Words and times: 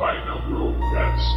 Final 0.00 0.40
Broadcast. 0.48 1.36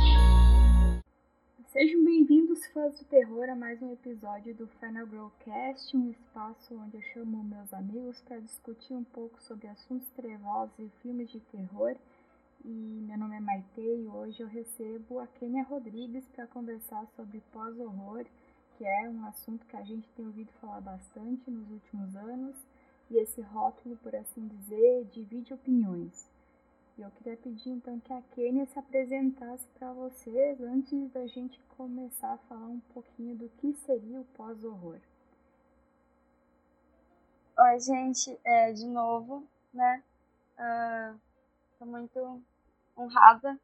Sejam 1.68 2.02
bem-vindos, 2.06 2.66
fãs 2.68 2.98
do 2.98 3.04
terror, 3.04 3.50
a 3.50 3.56
mais 3.58 3.82
um 3.82 3.92
episódio 3.92 4.56
do 4.56 4.68
Final 4.80 5.06
Growcast, 5.06 5.98
um 5.98 6.10
espaço 6.10 6.74
onde 6.74 6.96
eu 6.96 7.02
chamo 7.14 7.44
meus 7.44 7.74
amigos 7.74 8.22
para 8.22 8.40
discutir 8.40 8.94
um 8.94 9.04
pouco 9.04 9.44
sobre 9.44 9.68
assuntos 9.68 10.08
trevosos 10.12 10.80
e 10.80 10.90
filmes 11.02 11.30
de 11.30 11.42
terror. 11.42 11.98
E 12.64 13.04
meu 13.06 13.18
nome 13.18 13.36
é 13.36 13.42
Maite 13.42 13.82
e 13.82 14.08
hoje 14.08 14.42
eu 14.42 14.48
recebo 14.48 15.20
a 15.20 15.28
Kênia 15.28 15.66
Rodrigues 15.66 16.26
para 16.30 16.48
conversar 16.48 17.06
sobre 17.18 17.44
pós-horror, 17.52 18.24
que 18.78 18.86
é 18.86 19.10
um 19.10 19.26
assunto 19.26 19.66
que 19.66 19.76
a 19.76 19.84
gente 19.84 20.08
tem 20.16 20.26
ouvido 20.26 20.54
falar 20.62 20.80
bastante 20.80 21.52
nos 21.52 21.70
últimos 21.70 22.16
anos, 22.16 22.56
e 23.12 23.18
esse 23.18 23.42
rótulo, 23.42 23.98
por 23.98 24.16
assim 24.16 24.48
dizer, 24.48 25.04
divide 25.12 25.54
opiniões. 25.54 26.32
E 26.96 27.02
eu 27.02 27.10
queria 27.10 27.36
pedir 27.36 27.70
então 27.70 28.00
que 28.00 28.14
a 28.14 28.22
Kênia 28.36 28.68
se 28.68 28.78
apresentasse 28.78 29.68
para 29.80 29.92
vocês 29.94 30.62
antes 30.62 31.10
da 31.12 31.26
gente 31.26 31.60
começar 31.76 32.34
a 32.34 32.38
falar 32.38 32.68
um 32.68 32.80
pouquinho 32.94 33.36
do 33.36 33.50
que 33.50 33.74
seria 33.74 34.22
o 34.22 34.26
pós-horror. 34.36 35.00
Oi, 37.58 37.80
gente, 37.80 38.40
é, 38.44 38.72
de 38.72 38.86
novo, 38.86 39.44
né? 39.74 40.04
Estou 41.72 41.88
uh, 41.88 41.92
muito 41.92 42.44
honrada 42.96 43.60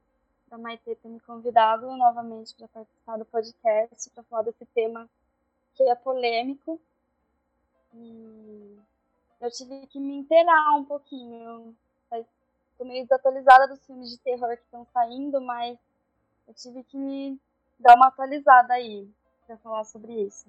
da 0.48 0.58
Maite 0.58 0.96
ter 0.96 1.08
me 1.08 1.20
convidado 1.20 1.86
novamente 1.98 2.56
para 2.56 2.68
participar 2.68 3.18
do 3.18 3.26
podcast, 3.26 4.10
para 4.10 4.24
falar 4.24 4.42
desse 4.42 4.66
tema 4.74 5.08
que 5.76 5.84
é 5.84 5.94
polêmico. 5.94 6.82
E 7.94 8.80
eu 9.40 9.52
tive 9.52 9.86
que 9.86 10.00
me 10.00 10.16
inteirar 10.16 10.76
um 10.76 10.84
pouquinho 10.84 11.76
tô 12.80 12.86
meio 12.86 13.04
desatualizada 13.04 13.68
dos 13.68 13.86
filmes 13.86 14.10
de 14.10 14.18
terror 14.20 14.56
que 14.56 14.64
estão 14.64 14.86
saindo, 14.94 15.42
mas 15.42 15.78
eu 16.48 16.54
tive 16.54 16.82
que 16.86 17.38
dar 17.78 17.96
uma 17.96 18.08
atualizada 18.08 18.74
aí 18.74 19.06
para 19.46 19.58
falar 19.58 19.84
sobre 19.84 20.14
isso. 20.14 20.48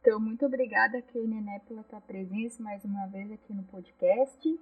Então, 0.00 0.18
muito 0.18 0.46
obrigada, 0.46 1.02
Kenia, 1.02 1.42
né, 1.42 1.60
pela 1.68 1.82
tua 1.84 2.00
presença 2.00 2.62
mais 2.62 2.82
uma 2.84 3.06
vez 3.08 3.30
aqui 3.30 3.52
no 3.52 3.62
podcast. 3.64 4.58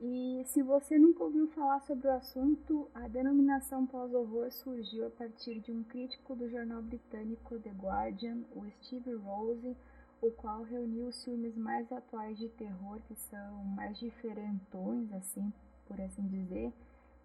E 0.00 0.42
se 0.46 0.62
você 0.62 0.98
nunca 0.98 1.24
ouviu 1.24 1.48
falar 1.48 1.80
sobre 1.80 2.08
o 2.08 2.12
assunto, 2.12 2.90
a 2.94 3.08
denominação 3.08 3.86
pós-horror 3.86 4.50
surgiu 4.50 5.06
a 5.06 5.10
partir 5.10 5.60
de 5.60 5.72
um 5.72 5.82
crítico 5.84 6.34
do 6.34 6.48
jornal 6.48 6.82
britânico 6.82 7.58
The 7.58 7.70
Guardian, 7.70 8.44
o 8.54 8.64
Steve 8.70 9.14
Rose, 9.14 9.76
o 10.22 10.30
qual 10.30 10.62
reuniu 10.62 11.06
os 11.06 11.22
filmes 11.24 11.56
mais 11.56 11.90
atuais 11.92 12.38
de 12.38 12.48
terror, 12.50 12.98
que 13.08 13.14
são 13.14 13.64
mais 13.64 13.98
diferentões, 13.98 15.10
assim, 15.12 15.52
por 15.86 16.00
assim 16.00 16.26
dizer, 16.26 16.72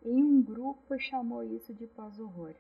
em 0.04 0.23
um 0.23 0.42
grupo 0.42 0.95
e 0.95 1.00
chamou 1.00 1.44
isso 1.44 1.73
de 1.73 1.88
pós-horror. 1.88 2.56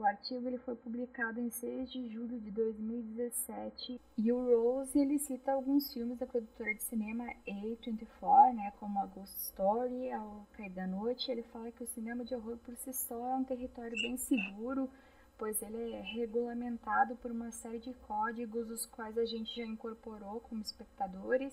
O 0.00 0.04
artigo 0.04 0.46
ele 0.48 0.56
foi 0.56 0.74
publicado 0.74 1.38
em 1.38 1.50
6 1.50 1.92
de 1.92 2.08
julho 2.08 2.40
de 2.40 2.50
2017 2.50 4.00
e 4.16 4.32
o 4.32 4.46
Rose 4.46 4.98
ele 4.98 5.18
cita 5.18 5.52
alguns 5.52 5.92
filmes 5.92 6.18
da 6.18 6.26
produtora 6.26 6.74
de 6.74 6.82
cinema 6.82 7.26
A24, 7.46 8.54
né, 8.54 8.72
como 8.80 8.98
A 8.98 9.04
Ghost 9.04 9.36
Story, 9.36 10.10
Ao 10.10 10.46
Cair 10.54 10.70
da 10.70 10.86
Noite. 10.86 11.30
Ele 11.30 11.42
fala 11.42 11.70
que 11.70 11.84
o 11.84 11.86
cinema 11.88 12.24
de 12.24 12.34
horror 12.34 12.56
por 12.64 12.74
si 12.76 12.94
só 12.94 13.28
é 13.28 13.36
um 13.36 13.44
território 13.44 13.92
bem 14.00 14.16
seguro, 14.16 14.88
pois 15.36 15.60
ele 15.60 15.92
é 15.92 16.00
regulamentado 16.00 17.14
por 17.16 17.30
uma 17.30 17.50
série 17.50 17.78
de 17.78 17.92
códigos 18.08 18.70
os 18.70 18.86
quais 18.86 19.18
a 19.18 19.26
gente 19.26 19.54
já 19.54 19.66
incorporou 19.66 20.40
como 20.40 20.62
espectadores 20.62 21.52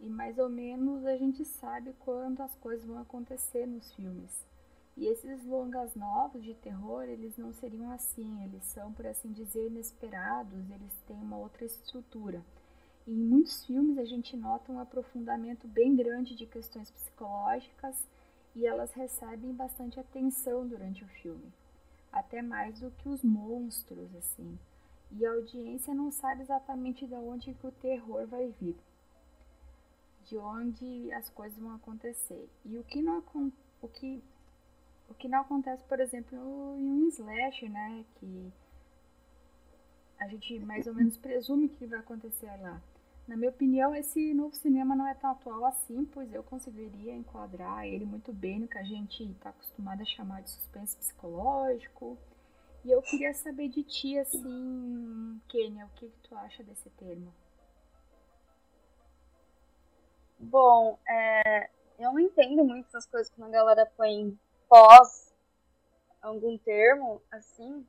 e 0.00 0.08
mais 0.08 0.38
ou 0.38 0.48
menos 0.48 1.06
a 1.06 1.16
gente 1.16 1.44
sabe 1.44 1.94
quando 2.00 2.42
as 2.42 2.54
coisas 2.56 2.84
vão 2.84 2.98
acontecer 2.98 3.66
nos 3.66 3.92
filmes. 3.94 4.44
E 4.96 5.06
esses 5.06 5.44
longas 5.44 5.94
novos 5.94 6.44
de 6.44 6.54
terror, 6.54 7.04
eles 7.04 7.36
não 7.36 7.52
seriam 7.52 7.90
assim, 7.90 8.44
eles 8.44 8.62
são, 8.64 8.92
por 8.92 9.06
assim 9.06 9.32
dizer, 9.32 9.66
inesperados, 9.66 10.70
eles 10.70 10.94
têm 11.06 11.16
uma 11.16 11.36
outra 11.36 11.64
estrutura. 11.64 12.44
E 13.06 13.12
em 13.12 13.24
muitos 13.24 13.64
filmes 13.64 13.98
a 13.98 14.04
gente 14.04 14.36
nota 14.36 14.70
um 14.70 14.78
aprofundamento 14.78 15.66
bem 15.66 15.96
grande 15.96 16.36
de 16.36 16.46
questões 16.46 16.90
psicológicas 16.90 18.06
e 18.54 18.66
elas 18.66 18.92
recebem 18.92 19.52
bastante 19.52 19.98
atenção 19.98 20.66
durante 20.66 21.02
o 21.02 21.08
filme, 21.08 21.52
até 22.12 22.40
mais 22.40 22.78
do 22.78 22.90
que 22.92 23.08
os 23.08 23.22
monstros, 23.24 24.14
assim. 24.14 24.56
E 25.10 25.26
a 25.26 25.32
audiência 25.32 25.92
não 25.92 26.10
sabe 26.10 26.42
exatamente 26.42 27.04
de 27.04 27.14
onde 27.14 27.52
que 27.54 27.66
o 27.66 27.72
terror 27.72 28.26
vai 28.26 28.48
vir 28.60 28.76
de 30.26 30.36
onde 30.36 31.12
as 31.12 31.28
coisas 31.30 31.58
vão 31.58 31.74
acontecer. 31.74 32.48
E 32.64 32.78
o 32.78 32.84
que 32.84 33.02
não, 33.02 33.22
o 33.80 33.88
que, 33.88 34.22
o 35.08 35.14
que 35.14 35.28
não 35.28 35.40
acontece, 35.40 35.82
por 35.84 36.00
exemplo, 36.00 36.36
em 36.78 36.88
um 36.88 37.08
slasher, 37.08 37.70
né? 37.70 38.04
Que 38.16 38.52
a 40.18 40.28
gente 40.28 40.58
mais 40.60 40.86
ou 40.86 40.94
menos 40.94 41.16
presume 41.16 41.68
que 41.68 41.86
vai 41.86 41.98
acontecer 41.98 42.50
lá. 42.60 42.80
Na 43.26 43.36
minha 43.36 43.50
opinião, 43.50 43.94
esse 43.94 44.34
novo 44.34 44.54
cinema 44.54 44.94
não 44.94 45.06
é 45.06 45.14
tão 45.14 45.30
atual 45.30 45.64
assim, 45.64 46.04
pois 46.04 46.32
eu 46.32 46.42
conseguiria 46.42 47.14
enquadrar 47.14 47.86
ele 47.86 48.04
muito 48.04 48.32
bem 48.32 48.60
no 48.60 48.68
que 48.68 48.76
a 48.76 48.82
gente 48.82 49.22
está 49.24 49.48
acostumado 49.48 50.02
a 50.02 50.04
chamar 50.04 50.42
de 50.42 50.50
suspense 50.50 50.96
psicológico. 50.96 52.18
E 52.84 52.90
eu 52.90 53.00
queria 53.00 53.32
saber 53.32 53.68
de 53.68 53.82
ti, 53.82 54.18
assim, 54.18 55.40
Kênia, 55.48 55.86
o 55.86 55.98
que, 55.98 56.06
que 56.06 56.28
tu 56.28 56.36
acha 56.36 56.62
desse 56.62 56.90
termo? 56.90 57.32
Bom, 60.44 60.98
é, 61.08 61.70
eu 61.98 62.12
não 62.12 62.20
entendo 62.20 62.64
muito 62.64 62.86
essas 62.88 63.06
coisas 63.06 63.32
quando 63.34 63.48
a 63.48 63.58
galera 63.58 63.92
põe 63.96 64.38
pós 64.68 65.32
algum 66.20 66.58
termo, 66.58 67.22
assim, 67.30 67.86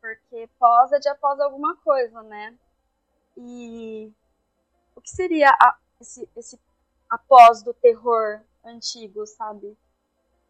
porque 0.00 0.48
pós 0.58 0.92
é 0.92 0.98
de 0.98 1.08
após 1.08 1.40
alguma 1.40 1.76
coisa, 1.76 2.22
né? 2.22 2.56
E 3.36 4.12
o 4.94 5.00
que 5.00 5.10
seria 5.10 5.50
a, 5.50 5.76
esse, 6.00 6.28
esse 6.36 6.58
após 7.10 7.62
do 7.62 7.74
terror 7.74 8.42
antigo, 8.64 9.26
sabe? 9.26 9.76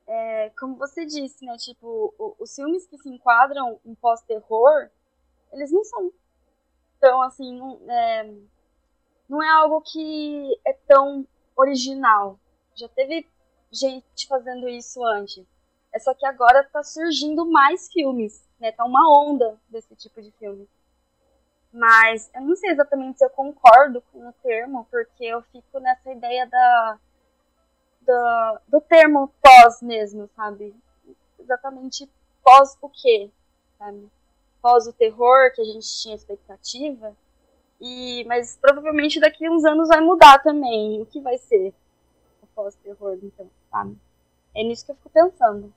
É, 0.06 0.50
como 0.58 0.76
você 0.76 1.06
disse, 1.06 1.44
né? 1.44 1.56
Tipo, 1.56 2.14
o, 2.19 2.34
os 2.38 2.54
filmes 2.54 2.87
que 2.87 2.98
se 2.98 3.08
enquadram 3.08 3.81
em 3.84 3.94
pós-terror, 3.94 4.91
eles 5.53 5.70
não 5.70 5.84
são 5.84 6.12
tão 7.00 7.22
assim. 7.22 7.58
É, 7.88 8.34
não 9.28 9.42
é 9.42 9.48
algo 9.50 9.81
que 9.82 10.58
é 10.66 10.72
tão 10.87 11.26
original. 11.58 12.38
Já 12.74 12.88
teve 12.88 13.26
gente 13.70 14.26
fazendo 14.28 14.69
isso 14.69 15.04
antes. 15.04 15.44
É 15.92 15.98
só 15.98 16.14
que 16.14 16.24
agora 16.24 16.64
tá 16.64 16.82
surgindo 16.82 17.44
mais 17.50 17.91
filmes, 17.92 18.46
né? 18.60 18.72
Tá 18.72 18.84
uma 18.84 19.02
onda 19.20 19.58
desse 19.69 19.94
tipo 19.96 20.22
de 20.22 20.30
filme. 20.32 20.69
Mas 21.72 22.30
eu 22.34 22.42
não 22.42 22.56
sei 22.56 22.70
exatamente 22.70 23.19
se 23.19 23.24
eu 23.24 23.30
concordo 23.30 24.02
com 24.12 24.26
o 24.26 24.32
termo, 24.34 24.86
porque 24.91 25.24
eu 25.24 25.42
fico 25.42 25.80
nessa 25.80 26.10
ideia 26.12 26.46
da, 26.46 26.98
da 28.02 28.60
do 28.69 28.80
termo 28.80 29.32
pós 29.42 29.82
mesmo, 29.82 30.30
sabe? 30.34 30.75
Exatamente 31.38 32.08
pós 32.42 32.76
o 32.80 32.88
quê, 32.88 33.30
sabe? 33.78 34.10
Pós 34.62 34.86
o 34.86 34.92
terror 34.92 35.52
que 35.54 35.60
a 35.60 35.64
gente 35.64 35.86
tinha 36.00 36.14
expectativa 36.14 37.14
e, 37.81 38.25
mas 38.27 38.56
provavelmente 38.61 39.21
daqui 39.21 39.47
a 39.47 39.50
uns 39.50 39.65
anos 39.65 39.89
vai 39.89 40.00
mudar 40.00 40.43
também. 40.43 41.00
O 41.00 41.06
que 41.06 41.21
vai 41.21 41.39
ser 41.39 41.72
o 42.43 42.47
pós-terror, 42.49 43.19
então, 43.22 43.49
sabe? 43.71 43.97
É 44.55 44.62
nisso 44.65 44.84
que 44.84 44.93
eu 44.93 44.97
fico 44.97 45.11
pensando. 45.11 45.72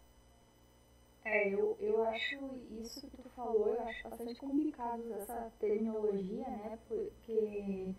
É, 1.23 1.49
eu, 1.49 1.77
eu 1.79 2.03
acho 2.07 2.39
isso 2.81 3.01
que 3.01 3.17
tu 3.17 3.29
falou, 3.35 3.67
eu 3.67 3.81
acho 3.81 4.09
bastante 4.09 4.39
complicado 4.39 5.03
essa 5.19 5.51
terminologia, 5.59 6.47
né? 6.47 6.79
Porque 6.87 7.89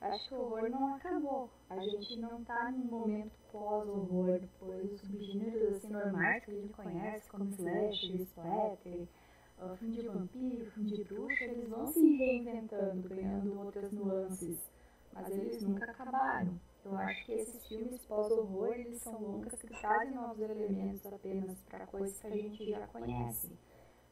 acho 0.00 0.28
que 0.28 0.34
o 0.34 0.40
horror 0.40 0.68
não 0.68 0.94
acabou. 0.96 1.48
A 1.70 1.78
gente 1.78 2.18
não 2.18 2.42
tá 2.42 2.72
num 2.72 2.84
momento 2.84 3.30
pós-horror, 3.52 4.40
pois 4.58 4.92
os 4.92 5.00
subgêneros 5.00 5.76
assim, 5.76 5.92
normais 5.92 6.44
que 6.44 6.50
a 6.50 6.54
gente 6.54 6.72
conhece, 6.72 7.30
como 7.30 7.50
slash, 7.50 8.22
splatter, 8.22 9.06
uh, 9.64 9.76
filme 9.76 9.96
de 9.96 10.08
vampiro, 10.08 10.70
filme 10.72 10.90
de 10.90 11.04
bruxa, 11.04 11.44
eles 11.44 11.68
vão 11.68 11.86
se 11.86 12.16
reinventando, 12.16 13.08
ganhando 13.08 13.58
outras 13.60 13.92
nuances, 13.92 14.58
mas 15.12 15.30
eles 15.30 15.62
nunca 15.62 15.90
acabaram. 15.90 16.60
Eu 16.84 16.96
acho 16.96 17.26
que 17.26 17.32
esses 17.32 17.64
filmes 17.66 18.04
pós-horror, 18.06 18.74
eles 18.74 19.00
são 19.02 19.20
longas 19.20 19.60
que 19.60 19.68
trazem 19.68 20.14
novos 20.14 20.40
elementos 20.40 21.06
apenas 21.06 21.56
para 21.70 21.86
coisas 21.86 22.18
que 22.18 22.26
a 22.26 22.30
gente 22.30 22.70
já 22.70 22.86
conhece, 22.88 23.56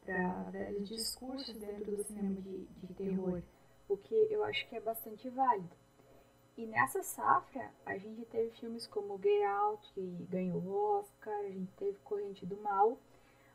para 0.05 0.45
velhos 0.51 0.89
discursos 0.89 1.55
dentro 1.57 1.97
do 1.97 2.05
cinema 2.05 2.41
de, 2.41 2.67
de 2.67 2.95
terror, 2.95 3.43
o 3.89 3.97
que 3.97 4.15
eu 4.31 4.45
acho 4.45 4.69
que 4.69 4.77
é 4.77 4.81
bastante 4.81 5.29
válido. 5.31 5.77
E 6.57 6.67
nessa 6.67 7.03
safra, 7.03 7.73
a 7.87 7.97
gente 7.97 8.25
teve 8.27 8.51
filmes 8.51 8.87
como 8.87 9.19
Get 9.19 9.45
Out, 9.45 9.93
que 9.95 10.27
ganhou 10.31 10.61
o 10.61 10.99
Oscar, 10.99 11.35
a 11.41 11.49
gente 11.49 11.73
teve 11.73 11.99
Corrente 12.05 12.45
do 12.45 12.57
Mal, 12.59 12.99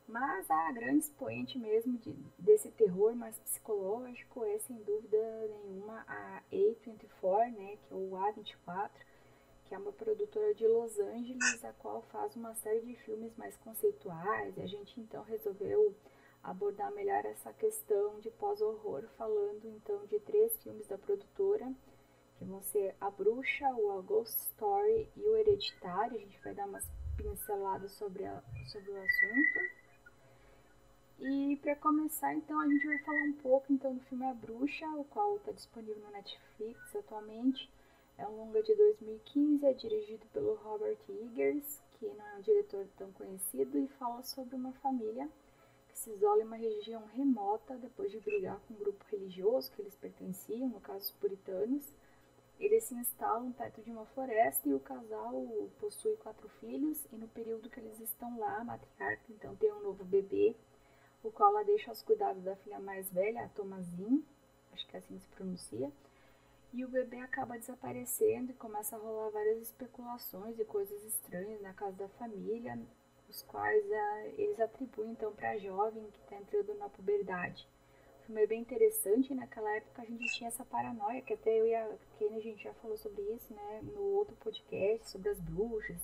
mas 0.07 0.49
a 0.49 0.71
grande 0.71 0.99
expoente 0.99 1.57
mesmo 1.57 1.97
de, 1.97 2.13
desse 2.37 2.69
terror 2.71 3.15
mais 3.15 3.37
psicológico 3.39 4.43
é, 4.45 4.59
sem 4.59 4.77
dúvida 4.83 5.17
nenhuma, 5.47 6.05
a 6.07 6.41
A24, 6.51 7.51
né, 7.51 7.77
que 7.77 7.93
é 7.93 7.95
o 7.95 8.11
A24, 8.11 8.91
que 9.65 9.73
é 9.73 9.77
uma 9.77 9.91
produtora 9.91 10.53
de 10.53 10.67
Los 10.67 10.99
Angeles, 10.99 11.65
a 11.65 11.73
qual 11.73 12.03
faz 12.11 12.35
uma 12.35 12.53
série 12.55 12.81
de 12.81 12.95
filmes 12.97 13.35
mais 13.35 13.57
conceituais. 13.57 14.57
A 14.59 14.67
gente 14.67 14.99
então 14.99 15.23
resolveu 15.23 15.95
abordar 16.43 16.91
melhor 16.93 17.25
essa 17.25 17.51
questão 17.53 18.19
de 18.19 18.29
pós-horror, 18.29 19.03
falando 19.17 19.65
então 19.65 20.05
de 20.05 20.19
três 20.19 20.55
filmes 20.61 20.87
da 20.87 20.97
produtora, 20.97 21.73
que 22.37 22.45
vão 22.45 22.61
ser 22.61 22.95
A 23.01 23.09
Bruxa, 23.09 23.67
o 23.75 23.97
A 23.97 24.01
Ghost 24.01 24.37
Story 24.51 25.09
e 25.15 25.21
o 25.21 25.35
Hereditário. 25.35 26.17
A 26.17 26.19
gente 26.19 26.39
vai 26.43 26.53
dar 26.53 26.67
umas 26.67 26.87
pinceladas 27.17 27.91
sobre, 27.93 28.25
a, 28.25 28.43
sobre 28.71 28.91
o 28.91 28.97
assunto. 28.97 29.84
E 31.19 31.55
para 31.61 31.75
começar, 31.77 32.33
então, 32.35 32.59
a 32.59 32.67
gente 32.67 32.85
vai 32.85 32.97
falar 32.99 33.23
um 33.23 33.33
pouco 33.33 33.71
então 33.71 33.95
do 33.95 34.01
filme 34.01 34.25
A 34.25 34.33
Bruxa, 34.33 34.85
o 34.97 35.05
qual 35.05 35.37
está 35.37 35.53
disponível 35.53 36.03
no 36.03 36.11
Netflix 36.11 36.93
atualmente. 36.93 37.71
É 38.17 38.27
um 38.27 38.35
longa 38.35 38.61
de 38.61 38.75
2015, 38.75 39.65
é 39.65 39.73
dirigido 39.73 40.25
pelo 40.33 40.55
Robert 40.55 40.97
Eggers, 41.07 41.81
que 41.91 42.05
não 42.05 42.27
é 42.27 42.35
um 42.35 42.41
diretor 42.41 42.85
tão 42.97 43.11
conhecido, 43.13 43.77
e 43.77 43.87
fala 43.97 44.23
sobre 44.23 44.55
uma 44.55 44.73
família 44.73 45.29
que 45.87 45.97
se 45.97 46.11
isola 46.11 46.41
em 46.41 46.45
uma 46.45 46.57
região 46.57 47.05
remota 47.13 47.77
depois 47.77 48.11
de 48.11 48.19
brigar 48.19 48.59
com 48.67 48.73
um 48.73 48.77
grupo 48.77 49.05
religioso 49.09 49.71
que 49.71 49.81
eles 49.81 49.95
pertenciam, 49.95 50.67
no 50.67 50.81
caso 50.81 50.99
os 50.99 51.11
puritanos. 51.11 51.93
Eles 52.59 52.83
se 52.83 52.93
instalam 52.93 53.53
perto 53.53 53.81
de 53.81 53.91
uma 53.91 54.05
floresta 54.07 54.67
e 54.67 54.73
o 54.73 54.79
casal 54.81 55.33
possui 55.79 56.17
quatro 56.17 56.49
filhos, 56.59 57.05
e 57.11 57.15
no 57.15 57.27
período 57.29 57.69
que 57.69 57.79
eles 57.79 58.01
estão 58.01 58.37
lá, 58.37 58.57
a 58.57 58.63
matriarca 58.65 59.23
então 59.29 59.55
tem 59.55 59.71
um 59.71 59.81
novo 59.81 60.03
bebê 60.03 60.55
o 61.27 61.31
qual 61.31 61.49
ela 61.49 61.63
deixa 61.63 61.89
aos 61.89 62.03
cuidados 62.03 62.43
da 62.43 62.55
filha 62.57 62.79
mais 62.79 63.09
velha, 63.11 63.45
a 63.45 63.49
Tomazin, 63.49 64.23
acho 64.71 64.87
que 64.87 64.95
é 64.95 64.99
assim 64.99 65.19
se 65.19 65.27
pronuncia, 65.29 65.91
e 66.71 66.83
o 66.83 66.87
bebê 66.87 67.17
acaba 67.17 67.57
desaparecendo 67.57 68.51
e 68.51 68.55
começa 68.55 68.95
a 68.95 68.99
rolar 68.99 69.29
várias 69.29 69.61
especulações 69.61 70.59
e 70.59 70.65
coisas 70.65 71.03
estranhas 71.03 71.61
na 71.61 71.73
casa 71.73 71.95
da 71.95 72.09
família, 72.09 72.77
os 73.29 73.41
quais 73.43 73.83
uh, 73.85 74.33
eles 74.37 74.59
atribuem 74.59 75.11
então 75.11 75.33
para 75.33 75.51
a 75.51 75.57
jovem 75.57 76.05
que 76.11 76.19
está 76.19 76.35
entrando 76.35 76.75
na 76.75 76.89
puberdade. 76.89 77.67
O 78.19 78.25
filme 78.25 78.43
é 78.43 78.47
bem 78.47 78.61
interessante, 78.61 79.33
naquela 79.33 79.71
época 79.75 80.01
a 80.01 80.05
gente 80.05 80.25
tinha 80.33 80.49
essa 80.49 80.65
paranoia, 80.65 81.21
que 81.21 81.33
até 81.33 81.59
eu 81.59 81.65
e 81.65 81.73
a 81.73 81.97
Kenny 82.19 82.37
a 82.37 82.41
gente 82.41 82.63
já 82.63 82.73
falou 82.75 82.97
sobre 82.97 83.21
isso, 83.33 83.53
né, 83.53 83.81
no 83.83 84.01
outro 84.01 84.35
podcast, 84.35 85.09
sobre 85.09 85.29
as 85.29 85.39
bruxas, 85.39 86.01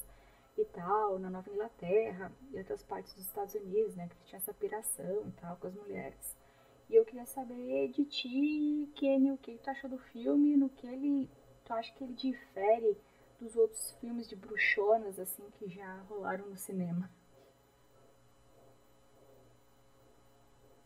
tal, 0.65 1.19
na 1.19 1.29
Nova 1.29 1.49
Inglaterra 1.49 2.31
e 2.51 2.57
outras 2.57 2.83
partes 2.83 3.13
dos 3.13 3.25
Estados 3.25 3.55
Unidos, 3.55 3.95
né, 3.95 4.07
que 4.07 4.15
tinha 4.25 4.37
essa 4.37 4.53
piração 4.53 5.27
e 5.27 5.31
tal 5.33 5.55
com 5.57 5.67
as 5.67 5.75
mulheres. 5.75 6.35
E 6.89 6.95
eu 6.95 7.05
queria 7.05 7.25
saber 7.25 7.89
de 7.89 8.05
ti, 8.05 8.91
Kenny, 8.95 9.31
o 9.31 9.37
que 9.37 9.57
tu 9.57 9.69
achou 9.69 9.89
do 9.89 9.97
filme, 9.97 10.57
no 10.57 10.69
que 10.69 10.85
ele, 10.87 11.29
tu 11.63 11.73
acha 11.73 11.93
que 11.93 12.03
ele 12.03 12.13
difere 12.13 12.97
dos 13.39 13.55
outros 13.55 13.91
filmes 13.93 14.27
de 14.27 14.35
bruxonas, 14.35 15.17
assim, 15.17 15.49
que 15.51 15.69
já 15.69 16.01
rolaram 16.09 16.45
no 16.47 16.57
cinema? 16.57 17.09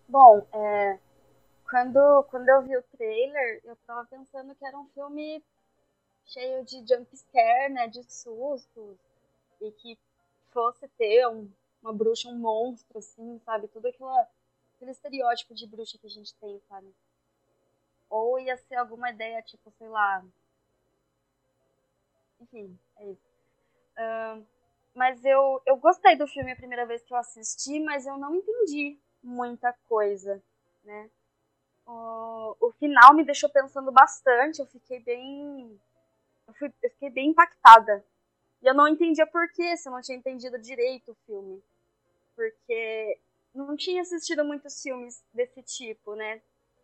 Bom, 0.08 0.46
é, 0.54 1.00
quando, 1.70 2.24
quando 2.30 2.48
eu 2.50 2.62
vi 2.62 2.78
o 2.78 2.84
trailer, 2.84 3.62
eu 3.64 3.76
tava 3.88 4.06
pensando 4.06 4.54
que 4.56 4.66
era 4.66 4.78
um 4.78 4.88
filme 4.90 5.44
cheio 6.26 6.64
de 6.64 6.86
jump 6.88 7.16
scare, 7.18 7.74
né, 7.74 7.88
de 7.88 8.04
sustos, 8.04 8.98
e 9.62 9.72
que 9.72 9.98
fosse 10.52 10.88
ter 10.90 11.28
um, 11.28 11.52
uma 11.82 11.94
bruxa, 11.94 12.30
um 12.30 12.40
monstro, 12.40 12.98
assim, 12.98 13.40
sabe? 13.40 13.68
Tudo 13.68 13.88
aquela, 13.88 14.28
aquele 14.76 14.92
estereótipo 14.92 15.54
de 15.54 15.68
bruxa 15.68 15.98
que 15.98 16.08
a 16.08 16.10
gente 16.10 16.34
tem, 16.36 16.60
sabe? 16.70 16.94
Ou 18.10 18.40
ia 18.40 18.56
ser 18.56 18.76
alguma 18.76 19.10
ideia, 19.10 19.42
tipo, 19.42 19.70
sei 19.72 19.90
lá. 19.90 20.24
Enfim, 22.40 22.80
é 22.98 23.12
isso. 23.12 23.28
Uh, 23.98 24.46
mas 24.94 25.24
eu, 25.26 25.62
eu 25.66 25.76
gostei 25.78 26.16
do 26.16 26.28
filme 26.28 26.52
a 26.52 26.56
primeira 26.56 26.86
vez 26.86 27.04
que 27.04 27.14
eu 27.14 27.18
assisti, 27.18 27.80
mas 27.82 28.06
eu 28.06 28.18
não 28.18 28.36
entendi 28.36 28.98
muita 29.22 29.74
coisa, 29.88 30.42
né? 30.84 31.10
O, 31.86 32.56
o 32.60 32.72
final 32.74 33.14
me 33.14 33.26
deixou 33.26 33.50
pensando 33.50 33.92
bastante, 33.92 34.60
eu 34.60 34.66
fiquei 34.66 35.00
bem. 35.02 35.80
Eu, 36.48 36.54
fui, 36.54 36.74
eu 36.82 36.90
fiquei 36.92 37.10
bem 37.10 37.30
impactada 37.30 38.06
e 38.66 38.68
eu 38.68 38.74
não 38.74 38.88
entendia 38.88 39.28
por 39.28 39.48
que 39.52 39.78
se 39.78 39.88
eu 39.88 39.94
não 39.94 40.02
tinha 40.02 40.18
entendido 40.18 40.58
direito 40.58 41.12
o 41.12 41.18
filme. 41.28 41.64
Porque 42.36 43.20
não 43.54 43.78
tinha 43.78 44.02
assistido 44.02 44.44
muitos 44.44 44.82
filmes 44.82 45.24
desse 45.32 45.62
tipo, 45.62 46.16
né? 46.16 46.42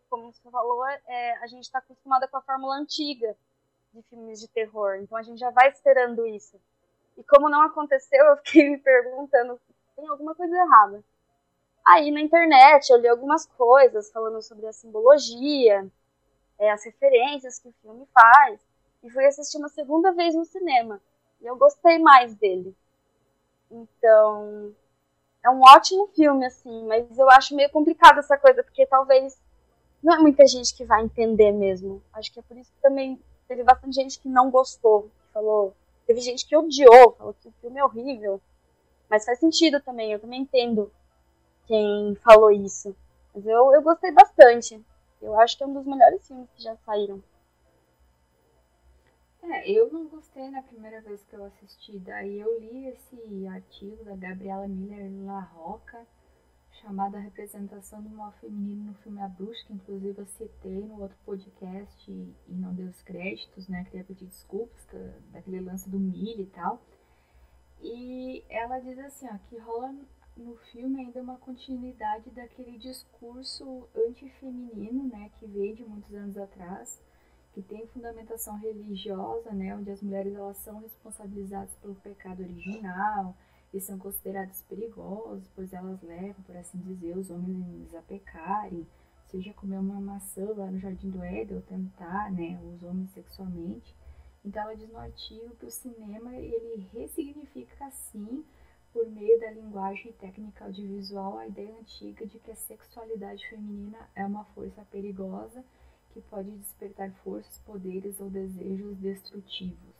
Como 0.08 0.32
você 0.32 0.48
falou, 0.48 0.86
é, 0.86 1.36
a 1.38 1.46
gente 1.48 1.64
está 1.64 1.80
acostumada 1.80 2.28
com 2.28 2.36
a 2.36 2.40
fórmula 2.40 2.76
antiga 2.76 3.36
de 3.92 4.00
filmes 4.02 4.38
de 4.38 4.46
terror. 4.46 4.94
Então 4.94 5.18
a 5.18 5.22
gente 5.22 5.40
já 5.40 5.50
vai 5.50 5.70
esperando 5.70 6.24
isso. 6.24 6.56
E 7.16 7.24
como 7.24 7.50
não 7.50 7.62
aconteceu, 7.62 8.24
eu 8.30 8.36
fiquei 8.36 8.70
me 8.70 8.78
perguntando: 8.78 9.60
tem 9.96 10.06
alguma 10.06 10.36
coisa 10.36 10.56
errada? 10.56 11.02
Aí 11.84 12.12
na 12.12 12.20
internet 12.20 12.90
eu 12.90 12.98
li 12.98 13.08
algumas 13.08 13.44
coisas 13.44 14.08
falando 14.12 14.40
sobre 14.40 14.68
a 14.68 14.72
simbologia, 14.72 15.90
é, 16.60 16.70
as 16.70 16.84
referências 16.84 17.58
que 17.58 17.68
o 17.68 17.74
filme 17.82 18.06
faz. 18.14 18.60
E 19.02 19.10
fui 19.10 19.26
assistir 19.26 19.58
uma 19.58 19.68
segunda 19.68 20.12
vez 20.12 20.32
no 20.32 20.44
cinema. 20.44 21.02
E 21.42 21.46
eu 21.46 21.56
gostei 21.56 21.98
mais 21.98 22.34
dele. 22.36 22.74
Então, 23.70 24.72
é 25.44 25.50
um 25.50 25.60
ótimo 25.60 26.06
filme, 26.14 26.46
assim, 26.46 26.86
mas 26.86 27.18
eu 27.18 27.28
acho 27.30 27.56
meio 27.56 27.70
complicado 27.70 28.18
essa 28.18 28.38
coisa, 28.38 28.62
porque 28.62 28.86
talvez 28.86 29.36
não 30.02 30.14
é 30.14 30.18
muita 30.18 30.46
gente 30.46 30.74
que 30.74 30.84
vai 30.84 31.02
entender 31.02 31.50
mesmo. 31.50 32.02
Acho 32.12 32.32
que 32.32 32.38
é 32.38 32.42
por 32.42 32.56
isso 32.56 32.70
que 32.72 32.80
também 32.80 33.20
teve 33.48 33.64
bastante 33.64 33.94
gente 33.94 34.20
que 34.20 34.28
não 34.28 34.50
gostou, 34.50 35.02
que 35.02 35.32
falou. 35.32 35.74
Teve 36.06 36.20
gente 36.20 36.46
que 36.46 36.56
odiou, 36.56 37.12
falou 37.12 37.34
que 37.34 37.48
o 37.48 37.54
filme 37.60 37.78
é 37.78 37.84
horrível. 37.84 38.40
Mas 39.10 39.24
faz 39.24 39.38
sentido 39.38 39.80
também, 39.80 40.12
eu 40.12 40.20
também 40.20 40.42
entendo 40.42 40.92
quem 41.66 42.14
falou 42.22 42.50
isso. 42.50 42.94
Mas 43.34 43.44
eu, 43.46 43.72
eu 43.72 43.82
gostei 43.82 44.12
bastante. 44.12 44.80
Eu 45.20 45.38
acho 45.40 45.56
que 45.56 45.62
é 45.62 45.66
um 45.66 45.74
dos 45.74 45.86
melhores 45.86 46.26
filmes 46.26 46.48
que 46.54 46.62
já 46.62 46.76
saíram. 46.84 47.22
É, 49.42 49.68
eu 49.68 49.92
não 49.92 50.06
gostei 50.06 50.48
na 50.50 50.62
primeira 50.62 51.00
vez 51.00 51.22
que 51.24 51.34
eu 51.34 51.44
assisti. 51.44 51.98
Daí 51.98 52.38
eu 52.38 52.60
li 52.60 52.86
esse 52.86 53.46
artigo 53.48 54.04
da 54.04 54.14
Gabriela 54.14 54.68
Miller 54.68 55.10
La 55.24 55.40
Roca, 55.40 56.06
chamado 56.80 57.16
A 57.16 57.20
Representação 57.20 58.00
do 58.02 58.08
Mal 58.08 58.32
Feminino 58.40 58.84
no 58.84 58.94
filme 58.94 59.20
A 59.20 59.28
Bruxa, 59.28 59.64
que 59.66 59.72
inclusive 59.72 60.20
eu 60.20 60.26
citei 60.26 60.86
no 60.86 61.00
outro 61.00 61.16
podcast 61.24 62.10
e, 62.10 62.34
e 62.48 62.54
não 62.54 62.72
dei 62.72 62.86
os 62.86 63.02
créditos, 63.02 63.68
né? 63.68 63.84
Queria 63.84 64.04
pedir 64.04 64.26
desculpas 64.26 64.86
daquele 65.32 65.60
lance 65.60 65.90
do 65.90 65.98
milho 65.98 66.42
e 66.42 66.46
tal. 66.46 66.80
E 67.80 68.44
ela 68.48 68.78
diz 68.78 68.96
assim, 69.00 69.26
ó, 69.26 69.36
que 69.48 69.58
rola 69.58 69.92
no 70.36 70.56
filme 70.70 71.00
ainda 71.00 71.20
uma 71.20 71.36
continuidade 71.36 72.30
daquele 72.30 72.78
discurso 72.78 73.88
antifeminino, 73.94 75.08
né, 75.08 75.30
que 75.38 75.46
veio 75.46 75.74
de 75.74 75.84
muitos 75.84 76.14
anos 76.14 76.38
atrás, 76.38 77.02
que 77.52 77.62
tem 77.62 77.86
fundamentação 77.88 78.58
religiosa, 78.58 79.50
né, 79.52 79.76
onde 79.76 79.90
as 79.90 80.02
mulheres 80.02 80.34
elas 80.34 80.56
são 80.58 80.80
responsabilizadas 80.80 81.74
pelo 81.76 81.94
pecado 81.96 82.42
original 82.42 83.36
e 83.72 83.80
são 83.80 83.98
consideradas 83.98 84.62
perigosas, 84.62 85.48
pois 85.54 85.72
elas 85.72 86.00
levam, 86.02 86.42
por 86.44 86.56
assim 86.56 86.78
dizer, 86.78 87.16
os 87.16 87.30
homens 87.30 87.94
a 87.94 88.02
pecarem, 88.02 88.86
seja 89.26 89.52
comer 89.54 89.78
uma 89.78 90.00
maçã 90.00 90.46
lá 90.54 90.70
no 90.70 90.78
Jardim 90.78 91.10
do 91.10 91.22
Éden 91.22 91.56
ou 91.56 91.62
tentar, 91.62 92.30
né, 92.32 92.60
os 92.74 92.82
homens 92.82 93.10
sexualmente. 93.12 93.94
Então 94.44 94.62
ela 94.62 94.74
diz 94.74 94.90
no 94.90 94.98
artigo 94.98 95.54
que 95.56 95.66
o 95.66 95.70
cinema 95.70 96.34
ele 96.34 96.88
ressignifica 96.92 97.86
assim, 97.86 98.44
por 98.92 99.06
meio 99.10 99.40
da 99.40 99.50
linguagem 99.50 100.12
técnica 100.12 100.64
audiovisual, 100.64 101.38
a 101.38 101.46
ideia 101.46 101.74
antiga 101.78 102.26
de 102.26 102.38
que 102.38 102.50
a 102.50 102.56
sexualidade 102.56 103.46
feminina 103.48 103.98
é 104.14 104.24
uma 104.26 104.44
força 104.46 104.84
perigosa 104.90 105.64
que 106.12 106.20
pode 106.22 106.50
despertar 106.50 107.10
forças, 107.24 107.58
poderes 107.60 108.20
ou 108.20 108.28
desejos 108.28 108.96
destrutivos. 108.98 109.92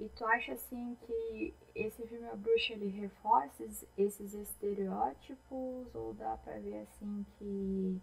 E 0.00 0.08
tu 0.08 0.24
acha 0.24 0.52
assim 0.52 0.96
que 1.06 1.54
esse 1.74 2.04
filme 2.06 2.26
A 2.26 2.34
Bruxa 2.34 2.72
ele 2.72 2.88
reforça 2.88 3.64
esses 3.96 4.34
estereótipos 4.34 5.94
ou 5.94 6.12
dá 6.14 6.36
para 6.36 6.58
ver 6.58 6.80
assim 6.82 7.24
que 7.38 8.00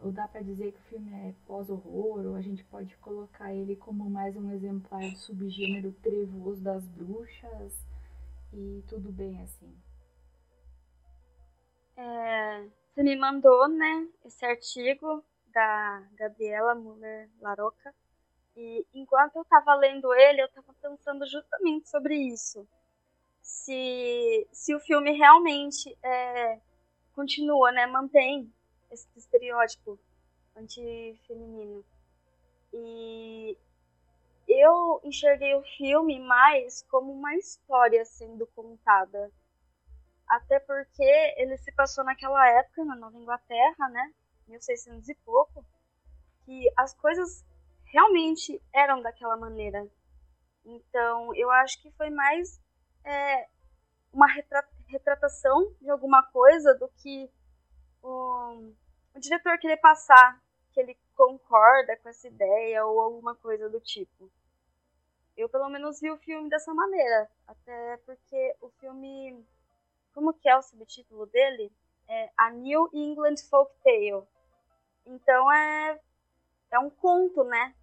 ou 0.00 0.10
dá 0.10 0.26
para 0.26 0.42
dizer 0.42 0.72
que 0.72 0.78
o 0.78 0.82
filme 0.84 1.12
é 1.12 1.34
pós-horror 1.46 2.26
ou 2.26 2.34
a 2.34 2.40
gente 2.40 2.64
pode 2.64 2.96
colocar 2.96 3.54
ele 3.54 3.76
como 3.76 4.08
mais 4.08 4.36
um 4.36 4.50
exemplar 4.52 5.00
do 5.00 5.16
subgênero 5.16 5.92
trevoso 6.02 6.62
das 6.62 6.84
bruxas 6.88 7.72
e 8.52 8.82
tudo 8.88 9.12
bem 9.12 9.40
assim? 9.42 9.72
É, 11.96 12.68
você 12.92 13.02
me 13.02 13.16
mandou, 13.16 13.68
né, 13.68 14.08
esse 14.24 14.44
artigo 14.44 15.24
da 15.54 16.02
Gabriela 16.14 16.74
Muller 16.74 17.30
Laroca. 17.40 17.94
E 18.56 18.84
enquanto 18.92 19.36
eu 19.36 19.42
estava 19.42 19.74
lendo 19.74 20.12
ele, 20.12 20.42
eu 20.42 20.46
estava 20.46 20.74
pensando 20.82 21.26
justamente 21.26 21.88
sobre 21.88 22.16
isso. 22.16 22.66
Se, 23.40 24.48
se 24.52 24.74
o 24.74 24.80
filme 24.80 25.12
realmente 25.12 25.96
é, 26.02 26.60
continua, 27.14 27.70
né, 27.72 27.86
mantém 27.86 28.52
esse 28.90 29.08
estereótipo 29.16 29.98
antifeminino. 30.56 31.84
E 32.72 33.56
eu 34.48 35.00
enxerguei 35.04 35.54
o 35.54 35.62
filme 35.76 36.18
mais 36.20 36.82
como 36.90 37.12
uma 37.12 37.34
história 37.34 38.04
sendo 38.04 38.46
contada. 38.48 39.30
Até 40.26 40.58
porque 40.60 41.04
ele 41.36 41.56
se 41.58 41.72
passou 41.72 42.02
naquela 42.04 42.48
época, 42.48 42.84
na 42.84 42.96
Nova 42.96 43.16
Inglaterra, 43.16 43.88
né? 43.88 44.12
1600 44.46 45.08
e 45.08 45.14
pouco, 45.24 45.64
que 46.44 46.70
as 46.76 46.94
coisas 46.94 47.44
realmente 47.84 48.60
eram 48.72 49.00
daquela 49.00 49.36
maneira. 49.36 49.86
Então, 50.64 51.34
eu 51.34 51.50
acho 51.50 51.80
que 51.82 51.90
foi 51.92 52.10
mais 52.10 52.60
é, 53.04 53.48
uma 54.12 54.26
retratação 54.88 55.74
de 55.80 55.90
alguma 55.90 56.22
coisa 56.30 56.74
do 56.74 56.88
que 56.88 57.30
o, 58.02 58.72
o 59.14 59.20
diretor 59.20 59.58
querer 59.58 59.76
passar 59.78 60.42
que 60.72 60.80
ele 60.80 60.98
concorda 61.14 61.96
com 61.98 62.08
essa 62.08 62.26
ideia 62.26 62.84
ou 62.84 63.00
alguma 63.00 63.34
coisa 63.36 63.68
do 63.68 63.80
tipo. 63.80 64.30
Eu, 65.36 65.48
pelo 65.48 65.68
menos, 65.68 66.00
vi 66.00 66.10
o 66.10 66.18
filme 66.18 66.48
dessa 66.48 66.72
maneira. 66.72 67.28
Até 67.46 67.96
porque 67.98 68.56
o 68.60 68.68
filme. 68.80 69.44
Como 70.12 70.32
que 70.32 70.48
é 70.48 70.56
o 70.56 70.62
subtítulo 70.62 71.26
dele? 71.26 71.72
É 72.08 72.30
A 72.36 72.50
New 72.50 72.88
England 72.92 73.36
Folk 73.50 73.72
Tale. 73.82 74.26
Então 75.06 75.52
é, 75.52 76.00
é 76.70 76.78
um 76.78 76.90
conto, 76.90 77.44
né? 77.44 77.74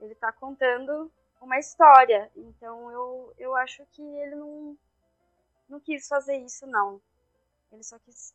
Ele 0.00 0.12
está 0.12 0.32
contando 0.32 1.10
uma 1.40 1.58
história. 1.58 2.30
Então 2.36 2.90
eu, 2.90 3.34
eu 3.38 3.56
acho 3.56 3.84
que 3.92 4.02
ele 4.02 4.34
não, 4.34 4.76
não 5.68 5.80
quis 5.80 6.08
fazer 6.08 6.36
isso, 6.36 6.66
não. 6.66 7.00
Ele 7.72 7.82
só 7.82 7.98
quis 8.00 8.34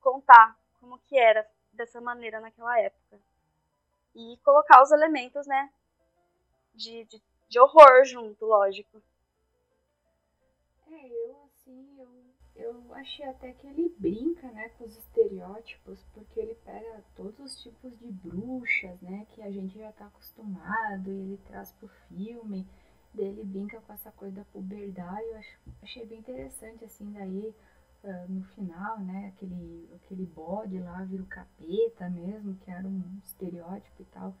contar 0.00 0.58
como 0.80 0.98
que 1.00 1.18
era 1.18 1.48
dessa 1.72 2.00
maneira 2.00 2.40
naquela 2.40 2.78
época. 2.80 3.20
E 4.14 4.38
colocar 4.42 4.82
os 4.82 4.90
elementos, 4.90 5.46
né, 5.46 5.70
de, 6.74 7.04
de, 7.04 7.22
de 7.48 7.60
horror 7.60 8.04
junto, 8.04 8.44
lógico. 8.44 9.00
É, 10.90 11.06
eu 11.06 11.44
assim, 11.44 12.00
eu, 12.00 12.08
eu 12.60 12.94
achei 12.94 13.24
até 13.26 13.52
que 13.52 13.66
ele 13.66 13.94
brinca, 13.98 14.50
né, 14.52 14.68
com 14.70 14.84
os 14.84 14.96
estereótipos, 14.96 16.04
porque 16.12 16.38
ele 16.38 16.54
pega 16.64 17.02
todos 17.14 17.38
os 17.38 17.62
tipos 17.62 17.98
de 17.98 18.06
bruxas, 18.10 19.00
né, 19.00 19.26
que 19.30 19.42
a 19.42 19.50
gente 19.50 19.78
já 19.78 19.90
tá 19.92 20.06
acostumado, 20.06 21.10
e 21.10 21.20
ele 21.20 21.40
traz 21.46 21.72
pro 21.72 21.88
filme, 22.08 22.66
dele 23.12 23.44
brinca 23.44 23.80
com 23.80 23.92
essa 23.92 24.12
coisa 24.12 24.36
da 24.36 24.44
puberdade, 24.44 25.26
eu 25.26 25.36
acho, 25.36 25.58
achei 25.82 26.06
bem 26.06 26.18
interessante, 26.18 26.84
assim, 26.84 27.10
daí 27.12 27.54
uh, 28.04 28.32
no 28.32 28.44
final, 28.54 29.00
né, 29.00 29.32
aquele, 29.34 29.88
aquele 29.96 30.26
bode 30.26 30.78
lá 30.78 31.02
vira 31.04 31.22
o 31.22 31.26
capeta 31.26 32.08
mesmo, 32.08 32.56
que 32.56 32.70
era 32.70 32.86
um 32.86 33.20
estereótipo 33.24 34.02
e 34.02 34.06
tal. 34.06 34.34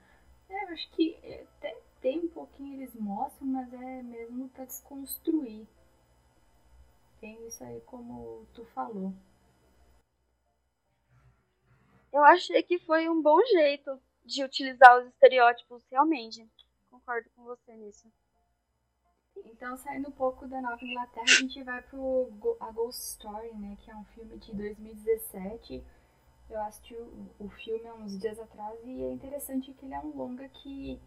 É, 0.48 0.64
eu 0.64 0.68
acho 0.68 0.90
que 0.92 1.16
até 1.56 1.80
tem 2.00 2.20
um 2.20 2.28
pouquinho 2.28 2.74
eles 2.74 2.94
mostram, 2.94 3.46
mas 3.46 3.72
é 3.72 4.02
mesmo 4.02 4.48
para 4.48 4.64
desconstruir. 4.64 5.66
Tem 7.20 7.46
isso 7.46 7.62
aí 7.62 7.80
como 7.82 8.46
tu 8.54 8.64
falou. 8.66 9.12
Eu 12.12 12.24
achei 12.24 12.62
que 12.62 12.78
foi 12.78 13.08
um 13.08 13.22
bom 13.22 13.38
jeito 13.46 14.00
de 14.24 14.42
utilizar 14.42 14.98
os 14.98 15.06
estereótipos 15.08 15.84
realmente. 15.90 16.48
Concordo 16.90 17.28
com 17.36 17.44
você 17.44 17.76
nisso. 17.76 18.10
Então, 19.44 19.76
saindo 19.76 20.08
um 20.08 20.12
pouco 20.12 20.46
da 20.46 20.60
Nova 20.60 20.84
Inglaterra, 20.84 21.24
a 21.24 21.40
gente 21.40 21.62
vai 21.62 21.82
pro 21.82 22.56
A 22.58 22.70
Ghost 22.72 23.00
Story, 23.02 23.54
né? 23.54 23.76
Que 23.80 23.90
é 23.90 23.96
um 23.96 24.04
filme 24.06 24.36
de 24.38 24.54
2017. 24.54 25.84
Eu 26.48 26.60
assisti 26.62 26.94
o, 26.94 27.30
o 27.38 27.48
filme 27.50 27.86
há 27.86 27.94
uns 27.94 28.18
dias 28.18 28.38
atrás 28.40 28.78
e 28.84 29.02
é 29.02 29.12
interessante 29.12 29.72
que 29.72 29.86
ele 29.86 29.94
é 29.94 30.00
um 30.00 30.16
longa 30.16 30.48
que 30.48 31.00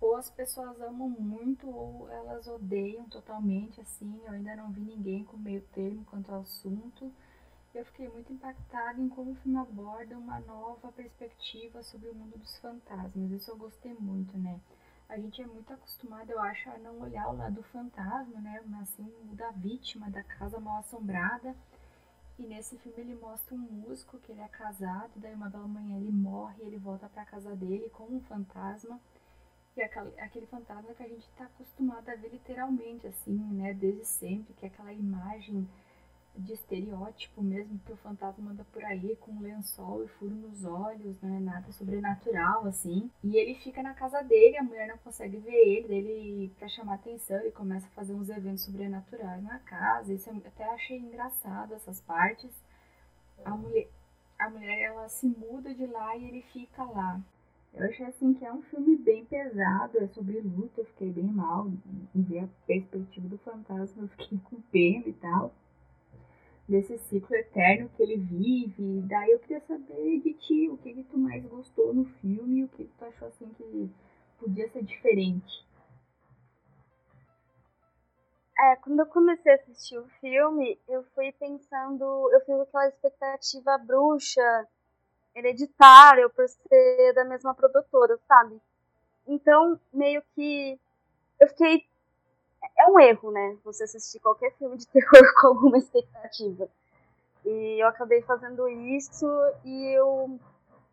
ou 0.00 0.16
as 0.16 0.30
pessoas 0.30 0.80
amam 0.80 1.08
muito 1.08 1.68
ou 1.68 2.08
elas 2.10 2.46
odeiam 2.46 3.04
totalmente, 3.08 3.80
assim. 3.80 4.20
Eu 4.24 4.32
ainda 4.32 4.56
não 4.56 4.70
vi 4.70 4.80
ninguém 4.80 5.24
com 5.24 5.36
meio 5.36 5.62
termo 5.72 6.04
quanto 6.04 6.32
ao 6.32 6.40
assunto. 6.40 7.12
Eu 7.74 7.84
fiquei 7.84 8.08
muito 8.08 8.32
impactada 8.32 9.00
em 9.00 9.08
como 9.08 9.32
o 9.32 9.36
filme 9.36 9.58
aborda 9.58 10.16
uma 10.16 10.40
nova 10.40 10.90
perspectiva 10.92 11.82
sobre 11.82 12.08
o 12.08 12.14
mundo 12.14 12.38
dos 12.38 12.56
fantasmas. 12.58 13.30
Isso 13.32 13.50
eu 13.50 13.56
gostei 13.56 13.94
muito, 13.94 14.36
né? 14.38 14.60
a 15.08 15.16
gente 15.18 15.40
é 15.40 15.46
muito 15.46 15.72
acostumado, 15.72 16.30
eu 16.30 16.38
acho, 16.38 16.68
a 16.68 16.76
não 16.78 17.00
olhar 17.00 17.28
o 17.28 17.36
lado 17.36 17.62
fantasma, 17.62 18.40
né? 18.40 18.62
Mas 18.66 18.90
sim 18.90 19.10
o 19.30 19.34
da 19.34 19.50
vítima, 19.50 20.10
da 20.10 20.22
casa 20.22 20.60
mal 20.60 20.80
assombrada. 20.80 21.56
E 22.38 22.46
nesse 22.46 22.76
filme 22.78 23.00
ele 23.00 23.14
mostra 23.14 23.54
um 23.54 23.58
músico 23.58 24.18
que 24.18 24.30
ele 24.30 24.42
é 24.42 24.48
casado, 24.48 25.10
daí 25.16 25.34
uma 25.34 25.48
bela 25.48 25.66
manhã 25.66 25.96
ele 25.96 26.12
morre, 26.12 26.62
ele 26.62 26.78
volta 26.78 27.08
para 27.08 27.24
casa 27.24 27.56
dele 27.56 27.88
como 27.90 28.16
um 28.16 28.20
fantasma. 28.20 29.00
E 29.78 29.82
aquele, 29.82 30.20
aquele 30.20 30.46
fantasma 30.46 30.92
que 30.92 31.04
a 31.04 31.08
gente 31.08 31.24
está 31.28 31.44
acostumado 31.44 32.08
a 32.08 32.16
ver 32.16 32.30
literalmente, 32.30 33.06
assim, 33.06 33.38
né? 33.52 33.72
Desde 33.72 34.04
sempre, 34.04 34.52
que 34.54 34.66
é 34.66 34.68
aquela 34.68 34.92
imagem 34.92 35.68
de 36.34 36.52
estereótipo 36.52 37.40
mesmo, 37.40 37.78
que 37.86 37.92
o 37.92 37.96
fantasma 37.98 38.50
anda 38.50 38.64
por 38.72 38.84
aí 38.84 39.14
com 39.20 39.40
lençol 39.40 40.04
e 40.04 40.08
furo 40.08 40.34
nos 40.34 40.64
olhos, 40.64 41.20
não 41.22 41.36
é 41.36 41.38
nada 41.38 41.70
sobrenatural, 41.70 42.66
assim. 42.66 43.08
E 43.22 43.36
ele 43.36 43.54
fica 43.54 43.80
na 43.80 43.94
casa 43.94 44.20
dele, 44.22 44.58
a 44.58 44.64
mulher 44.64 44.88
não 44.88 44.98
consegue 44.98 45.36
ver 45.36 45.54
ele, 45.54 45.94
ele, 45.94 46.52
pra 46.58 46.68
chamar 46.68 46.94
atenção, 46.94 47.38
ele 47.38 47.52
começa 47.52 47.86
a 47.86 47.90
fazer 47.90 48.14
uns 48.14 48.28
eventos 48.28 48.64
sobrenaturais 48.64 49.44
na 49.44 49.60
casa. 49.60 50.12
Isso 50.12 50.28
eu 50.28 50.36
até 50.44 50.64
achei 50.74 50.98
engraçado, 50.98 51.72
essas 51.74 52.00
partes. 52.00 52.50
A 53.44 53.50
mulher, 53.50 53.88
a 54.36 54.50
mulher, 54.50 54.80
ela 54.80 55.08
se 55.08 55.28
muda 55.28 55.72
de 55.72 55.86
lá 55.86 56.16
e 56.16 56.24
ele 56.24 56.42
fica 56.42 56.82
lá. 56.82 57.20
Eu 57.78 57.86
achei 57.86 58.06
assim 58.06 58.34
que 58.34 58.44
é 58.44 58.52
um 58.52 58.62
filme 58.62 58.96
bem 58.96 59.24
pesado, 59.24 59.98
é 59.98 60.08
sobre 60.08 60.40
luta, 60.40 60.80
eu 60.80 60.84
fiquei 60.86 61.10
bem 61.10 61.28
mal 61.28 61.70
em 62.12 62.22
ver 62.22 62.40
a 62.40 62.48
perspectiva 62.66 63.28
do 63.28 63.38
fantasma, 63.38 64.02
eu 64.02 64.08
fiquei 64.08 64.38
com 64.50 64.60
pena 64.62 65.06
e 65.06 65.12
tal 65.12 65.54
desse 66.68 66.98
ciclo 66.98 67.34
eterno 67.34 67.88
que 67.96 68.02
ele 68.02 68.16
vive. 68.16 69.00
Daí 69.06 69.30
eu 69.30 69.38
queria 69.38 69.60
saber 69.60 70.20
de 70.20 70.34
ti 70.34 70.68
o 70.68 70.76
que, 70.76 70.92
que 70.92 71.04
tu 71.04 71.16
mais 71.16 71.44
gostou 71.46 71.94
no 71.94 72.04
filme 72.04 72.60
e 72.60 72.64
o 72.64 72.68
que, 72.68 72.84
que 72.84 72.98
tu 72.98 73.04
achou 73.04 73.28
assim 73.28 73.48
que 73.54 73.90
podia 74.38 74.68
ser 74.68 74.84
diferente. 74.84 75.66
É, 78.60 78.76
quando 78.76 78.98
eu 78.98 79.06
comecei 79.06 79.52
a 79.52 79.54
assistir 79.54 79.98
o 79.98 80.08
filme, 80.20 80.78
eu 80.88 81.04
fui 81.14 81.32
pensando, 81.32 82.04
eu 82.32 82.40
fiz 82.40 82.60
aquela 82.60 82.88
expectativa 82.88 83.78
bruxa, 83.78 84.66
hereditária, 85.38 86.28
por 86.28 86.46
ser 86.48 87.12
da 87.14 87.24
mesma 87.24 87.54
produtora, 87.54 88.18
sabe? 88.26 88.60
Então, 89.26 89.78
meio 89.92 90.22
que 90.34 90.78
eu 91.40 91.48
fiquei 91.48 91.86
é 92.76 92.90
um 92.90 92.98
erro, 92.98 93.30
né? 93.30 93.56
Você 93.64 93.84
assistir 93.84 94.20
qualquer 94.20 94.52
filme 94.56 94.76
de 94.76 94.86
terror 94.88 95.34
com 95.40 95.48
alguma 95.48 95.78
expectativa. 95.78 96.68
E 97.44 97.82
eu 97.82 97.86
acabei 97.86 98.22
fazendo 98.22 98.68
isso 98.68 99.26
e 99.64 99.96
eu 99.96 100.38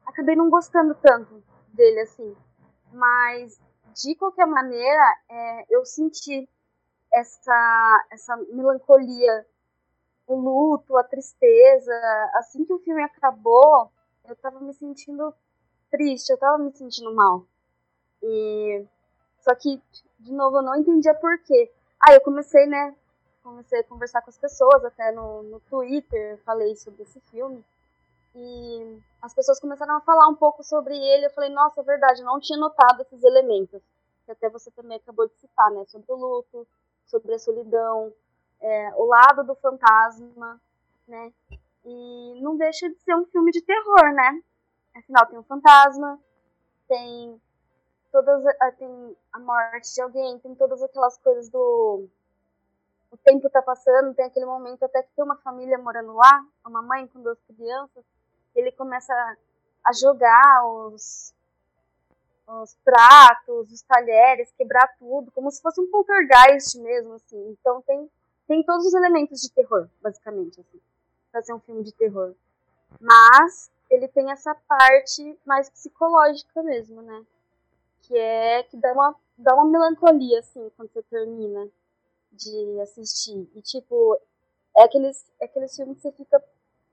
acabei 0.06 0.36
não 0.36 0.50
gostando 0.50 0.96
tanto 0.96 1.44
dele 1.74 2.02
assim. 2.02 2.36
Mas 2.92 3.60
de 3.96 4.16
qualquer 4.16 4.46
maneira, 4.46 5.18
é, 5.30 5.66
eu 5.70 5.86
senti 5.86 6.48
essa 7.12 8.06
essa 8.12 8.38
melancolia, 8.52 9.46
o 10.28 10.36
luto, 10.36 10.98
a 10.98 11.04
tristeza. 11.04 11.94
Assim 12.36 12.66
que 12.66 12.74
o 12.74 12.80
filme 12.80 13.04
acabou, 13.04 13.92
eu 14.28 14.36
tava 14.36 14.60
me 14.60 14.74
sentindo 14.74 15.34
triste, 15.92 16.30
eu 16.30 16.38
tava 16.38 16.58
me 16.58 16.72
sentindo 16.72 17.14
mal. 17.14 17.46
E 18.22 18.86
só 19.40 19.54
que 19.56 19.82
de 20.26 20.34
novo, 20.34 20.58
eu 20.58 20.64
não 20.64 20.76
entendia 20.76 21.14
por 21.14 21.38
quê. 21.40 21.72
Aí 22.00 22.16
eu 22.16 22.22
comecei, 22.22 22.66
né? 22.66 22.96
Comecei 23.44 23.80
a 23.80 23.84
conversar 23.84 24.22
com 24.22 24.30
as 24.32 24.38
pessoas, 24.38 24.84
até 24.84 25.12
no, 25.12 25.44
no 25.44 25.60
Twitter, 25.62 26.40
falei 26.44 26.76
sobre 26.76 27.04
esse 27.04 27.20
filme. 27.32 27.64
E 28.34 29.00
as 29.22 29.34
pessoas 29.34 29.60
começaram 29.60 29.96
a 29.98 30.02
falar 30.02 30.28
um 30.28 30.36
pouco 30.36 30.64
sobre 30.64 30.98
ele. 30.98 31.28
Eu 31.28 31.32
falei, 31.32 31.52
nossa, 31.52 31.80
é 31.80 31.84
verdade, 31.84 32.22
eu 32.22 32.26
não 32.26 32.40
tinha 32.40 32.58
notado 32.58 33.02
esses 33.02 33.24
elementos. 33.24 33.82
Que 34.26 34.32
até 34.32 34.50
você 34.50 34.72
também 34.72 34.98
acabou 34.98 35.28
de 35.28 35.36
citar, 35.36 35.70
né? 35.72 35.86
Sobre 35.86 36.12
o 36.12 36.16
luto, 36.16 36.68
sobre 37.06 37.36
a 37.36 37.40
solidão, 37.40 38.12
é, 38.60 38.94
o 38.96 39.06
lado 39.06 39.44
do 39.44 39.54
fantasma, 39.54 40.60
né? 41.08 41.32
E 41.86 42.42
não 42.42 42.58
deixa 42.58 42.90
de 42.90 43.00
ser 43.00 43.16
um 43.16 43.26
filme 43.26 43.52
de 43.52 43.62
terror, 43.62 44.14
né? 44.14 44.42
Afinal, 44.96 45.26
tem 45.28 45.40
um 45.40 45.44
fantasma, 45.44 46.20
tem 46.88 47.42
todas 48.12 48.44
tem 48.78 49.18
a 49.34 49.40
morte 49.40 49.94
de 49.94 50.02
alguém, 50.02 50.40
tem 50.40 50.56
todas 50.56 50.82
aquelas 50.82 51.18
coisas 51.18 51.50
do 51.50 52.08
o 53.12 53.18
tempo 53.24 53.50
tá 53.50 53.62
passando, 53.62 54.14
tem 54.14 54.26
aquele 54.26 54.46
momento 54.46 54.84
até 54.84 55.04
que 55.04 55.14
tem 55.16 55.24
uma 55.24 55.38
família 55.38 55.78
morando 55.78 56.14
lá, 56.14 56.46
uma 56.66 56.82
mãe 56.82 57.08
com 57.08 57.22
duas 57.22 57.40
crianças, 57.44 58.04
ele 58.56 58.72
começa 58.72 59.14
a 59.86 59.94
jogar 59.94 60.66
os 60.66 61.34
os 62.48 62.76
pratos, 62.84 63.72
os 63.72 63.82
talheres, 63.82 64.52
quebrar 64.52 64.88
tudo, 65.00 65.32
como 65.32 65.50
se 65.50 65.62
fosse 65.62 65.82
um 65.82 65.90
poltergeist 65.90 66.80
mesmo, 66.80 67.14
assim. 67.14 67.50
Então 67.50 67.82
tem, 67.82 68.10
tem 68.48 68.64
todos 68.64 68.86
os 68.86 68.94
elementos 68.94 69.42
de 69.42 69.52
terror, 69.52 69.90
basicamente, 70.02 70.60
assim, 70.62 70.80
pra 71.36 71.44
ser 71.44 71.54
um 71.54 71.60
filme 71.60 71.84
de 71.84 71.92
terror. 71.92 72.34
Mas 73.02 73.70
ele 73.92 74.08
tem 74.08 74.32
essa 74.32 74.56
parte 74.56 75.38
mais 75.46 75.70
psicológica 75.70 76.64
mesmo, 76.64 77.02
né? 77.02 77.26
que 78.08 78.18
é 78.18 78.64
que 78.64 78.78
dá 78.78 78.94
uma 78.94 79.16
dá 79.38 79.54
uma 79.54 79.66
melancolia, 79.66 80.40
assim, 80.40 80.72
quando 80.78 80.90
você 80.94 81.04
termina 81.04 81.68
de 82.32 82.80
assistir. 82.82 83.50
E, 83.54 83.62
tipo, 83.62 84.18
é 84.78 84.84
aqueles, 84.84 85.26
é 85.42 85.46
aqueles 85.46 85.76
filmes 85.76 85.98
que 85.98 86.04
você 86.04 86.12
fica 86.14 86.42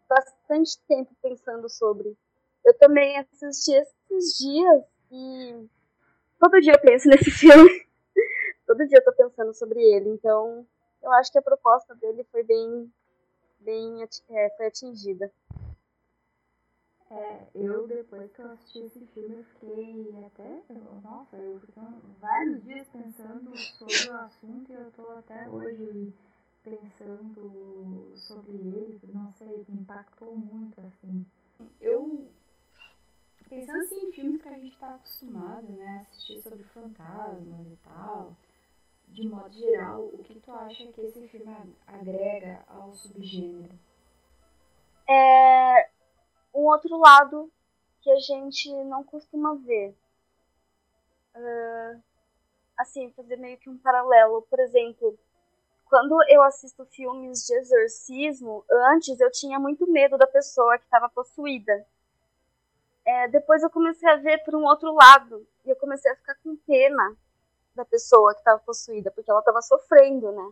bastante 0.09 0.77
tempo 0.89 1.15
pensando 1.23 1.69
sobre. 1.69 2.17
Eu 2.65 2.77
também 2.79 3.17
assisti 3.17 3.73
esses 3.75 4.39
dias 4.39 4.85
e 5.13 5.69
todo 6.41 6.61
dia 6.61 6.73
eu 6.73 6.81
penso 6.81 7.09
nesse 7.09 7.31
filme. 7.39 7.87
todo 8.67 8.89
dia 8.89 8.99
eu 8.99 9.05
tô 9.05 9.13
pensando 9.13 9.55
sobre 9.55 9.81
ele. 9.81 10.09
Então, 10.09 10.67
eu 11.01 11.13
acho 11.13 11.31
que 11.31 11.39
a 11.39 11.43
proposta 11.43 11.95
dele 11.95 12.25
foi 12.33 12.43
bem, 12.43 12.93
bem 13.63 14.03
é, 14.03 14.51
foi 14.57 14.67
atingida. 14.67 15.33
É, 17.11 17.47
eu 17.55 17.87
depois 17.87 18.33
que 18.33 18.41
eu 18.41 18.51
assisti 18.53 18.79
esse 18.79 19.07
filme 19.09 19.37
eu 19.37 19.45
fiquei 19.45 20.25
até, 20.25 20.63
nossa, 21.03 21.37
eu 21.37 21.61
fiquei 21.61 21.83
vários 22.19 22.65
dias 22.65 22.89
pensando 22.89 23.55
sobre 23.59 24.09
o 24.09 24.15
assunto 24.15 24.73
e 24.73 24.75
eu 24.75 24.91
tô 24.93 25.11
até 25.11 25.47
hoje 25.51 26.13
pensando 26.65 28.13
sobre 28.17 28.55
ele, 28.55 29.01
não 29.13 29.31
sei, 29.35 29.65
me 29.69 29.81
impactou 29.81 30.35
muito, 30.35 30.81
assim. 30.81 31.27
Eu, 31.81 32.31
pensando 33.47 33.83
assim, 33.83 34.07
em 34.07 34.13
filmes 34.13 34.41
que 34.41 34.49
a 34.49 34.59
gente 34.59 34.79
tá 34.79 34.95
acostumado, 34.95 35.71
né, 35.71 36.07
assistir 36.09 36.41
sobre 36.41 36.65
fantasmas 36.65 37.67
e 37.67 37.77
tal, 37.85 38.35
de 39.13 39.29
modo 39.29 39.53
geral, 39.53 40.01
o 40.13 40.25
que 40.25 40.41
tu 40.41 40.51
acha 40.51 40.91
que 40.93 41.01
esse 41.03 41.29
filme 41.29 41.77
agrega 41.87 42.65
ao 42.67 42.95
subgênero? 42.95 43.79
É 45.09 45.91
um 46.55 46.63
outro 46.63 46.97
lado 46.99 47.53
que 48.01 48.11
a 48.11 48.17
gente 48.17 48.73
não 48.85 49.05
costuma 49.05 49.55
ver. 49.57 49.95
Uh, 51.35 52.03
assim, 52.77 53.11
fazer 53.13 53.37
meio 53.37 53.59
que 53.59 53.69
um 53.69 53.79
paralelo. 53.79 54.43
Por 54.43 54.59
exemplo, 54.61 55.19
quando 55.87 56.17
eu 56.29 56.43
assisto 56.43 56.85
filmes 56.87 57.47
de 57.47 57.55
exorcismo, 57.55 58.65
antes 58.95 59.21
eu 59.21 59.31
tinha 59.31 59.59
muito 59.59 59.87
medo 59.91 60.17
da 60.17 60.27
pessoa 60.27 60.79
que 60.79 60.85
estava 60.85 61.09
possuída. 61.09 61.87
É, 63.05 63.29
depois 63.29 63.63
eu 63.63 63.71
comecei 63.71 64.09
a 64.09 64.17
ver 64.17 64.43
por 64.45 64.55
um 64.55 64.65
outro 64.65 64.93
lado 64.95 65.47
e 65.67 65.71
eu 65.71 65.77
comecei 65.77 66.11
a 66.11 66.17
ficar 66.17 66.37
com 66.37 66.57
pena 66.57 67.17
da 67.75 67.85
pessoa 67.85 68.35
que 68.35 68.41
estava 68.41 68.61
possuída, 68.61 69.11
porque 69.11 69.31
ela 69.31 69.41
estava 69.41 69.63
sofrendo, 69.63 70.33
né? 70.33 70.51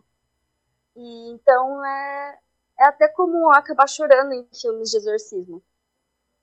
E 0.95 1.31
então 1.31 1.83
é, 1.85 2.39
é 2.79 2.85
até 2.85 3.07
comum 3.07 3.49
acabar 3.51 3.87
chorando 3.87 4.33
em 4.33 4.47
filmes 4.53 4.89
de 4.89 4.97
exorcismo 4.97 5.63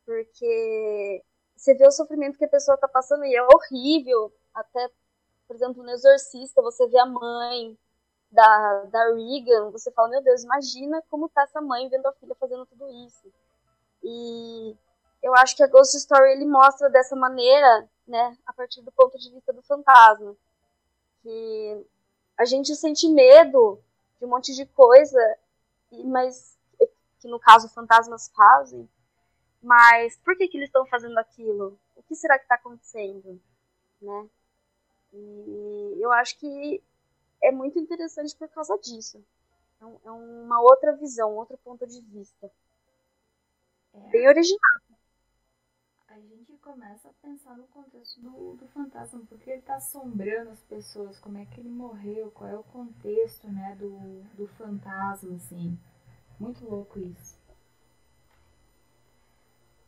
porque 0.09 1.23
você 1.55 1.75
vê 1.75 1.87
o 1.87 1.91
sofrimento 1.91 2.39
que 2.39 2.45
a 2.47 2.49
pessoa 2.49 2.77
está 2.77 2.89
passando 2.89 3.27
e 3.27 3.37
é 3.37 3.43
horrível. 3.43 4.33
Até, 4.55 4.89
por 5.47 5.55
exemplo, 5.55 5.83
no 5.83 5.91
Exorcista, 5.91 6.63
você 6.63 6.89
vê 6.89 6.99
a 6.99 7.05
mãe 7.05 7.77
da, 8.31 8.85
da 8.85 9.15
Regan, 9.15 9.71
você 9.71 9.91
fala, 9.91 10.09
meu 10.09 10.23
Deus, 10.23 10.45
imagina 10.45 11.03
como 11.11 11.29
tá 11.29 11.43
essa 11.43 11.61
mãe 11.61 11.91
vendo 11.91 12.07
a 12.07 12.13
filha 12.15 12.35
fazendo 12.41 12.65
tudo 12.65 12.89
isso. 13.07 13.31
E 14.03 14.75
eu 15.23 15.35
acho 15.35 15.55
que 15.55 15.63
a 15.63 15.67
Ghost 15.67 15.95
Story 15.99 16.33
ele 16.33 16.47
mostra 16.47 16.89
dessa 16.89 17.15
maneira, 17.15 17.87
né, 18.07 18.35
a 18.47 18.53
partir 18.55 18.81
do 18.81 18.93
ponto 18.93 19.19
de 19.19 19.31
vista 19.31 19.53
do 19.53 19.63
fantasma, 19.63 20.35
que 21.23 21.87
a 22.37 22.45
gente 22.45 22.75
sente 22.75 23.09
medo 23.09 23.81
de 24.19 24.25
um 24.25 24.29
monte 24.29 24.55
de 24.55 24.67
coisa, 24.67 25.19
mas 26.05 26.57
que 27.21 27.29
no 27.29 27.39
caso 27.39 27.69
fantasmas 27.69 28.29
fazem, 28.35 28.89
mas 29.63 30.17
por 30.19 30.37
que, 30.37 30.49
que 30.49 30.57
eles 30.57 30.69
estão 30.69 30.87
fazendo 30.87 31.19
aquilo? 31.19 31.79
O 31.97 32.03
que 32.03 32.15
será 32.15 32.39
que 32.39 32.45
está 32.45 32.55
acontecendo? 32.55 33.41
Né? 34.01 34.29
E 35.13 35.97
eu 36.01 36.13
acho 36.13 36.39
que 36.39 36.83
é 37.43 37.51
muito 37.51 37.79
interessante 37.79 38.37
por 38.37 38.49
causa 38.49 38.79
disso. 38.79 39.25
É, 39.81 40.09
é 40.09 40.11
uma 40.11 40.61
outra 40.61 40.93
visão, 40.97 41.37
outro 41.37 41.59
ponto 41.59 41.87
de 41.87 42.01
vista. 42.03 42.51
É. 43.95 44.11
Bem 44.11 44.29
original. 44.29 44.61
A 46.09 46.19
gente 46.21 46.57
começa 46.59 47.11
a 47.11 47.13
pensar 47.23 47.57
no 47.57 47.67
contexto 47.69 48.21
do, 48.21 48.57
do 48.57 48.67
fantasma, 48.69 49.21
porque 49.29 49.51
ele 49.51 49.61
está 49.61 49.77
assombrando 49.77 50.51
as 50.51 50.63
pessoas, 50.63 51.19
como 51.21 51.37
é 51.37 51.45
que 51.45 51.61
ele 51.61 51.69
morreu, 51.69 52.31
qual 52.31 52.49
é 52.49 52.57
o 52.57 52.65
contexto 52.65 53.47
né, 53.47 53.77
do, 53.79 54.23
do 54.35 54.47
fantasma, 54.57 55.37
assim. 55.37 55.79
Muito 56.41 56.65
louco 56.65 56.99
isso. 56.99 57.39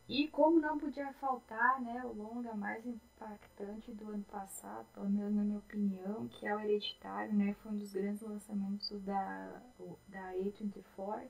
E 0.07 0.27
como 0.27 0.59
não 0.59 0.77
podia 0.77 1.11
faltar, 1.13 1.81
né, 1.81 2.03
o 2.05 2.13
longa 2.13 2.53
mais 2.53 2.85
impactante 2.85 3.91
do 3.93 4.11
ano 4.11 4.23
passado, 4.25 4.85
pelo 4.93 5.09
menos 5.09 5.33
na 5.33 5.41
minha 5.41 5.57
opinião, 5.57 6.27
que 6.27 6.45
é 6.45 6.55
o 6.55 6.59
Hereditário, 6.59 7.33
né, 7.33 7.55
foi 7.63 7.71
um 7.71 7.77
dos 7.77 7.93
grandes 7.93 8.21
lançamentos 8.21 8.91
da, 9.03 9.61
da 10.09 10.33
A24. 10.33 11.27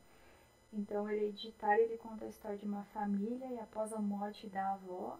Então, 0.73 1.09
Hereditário, 1.09 1.83
ele 1.83 1.97
conta 1.97 2.25
a 2.25 2.29
história 2.29 2.57
de 2.57 2.65
uma 2.65 2.83
família 2.85 3.45
e 3.47 3.59
após 3.59 3.91
a 3.91 3.99
morte 3.99 4.47
da 4.47 4.73
avó, 4.73 5.19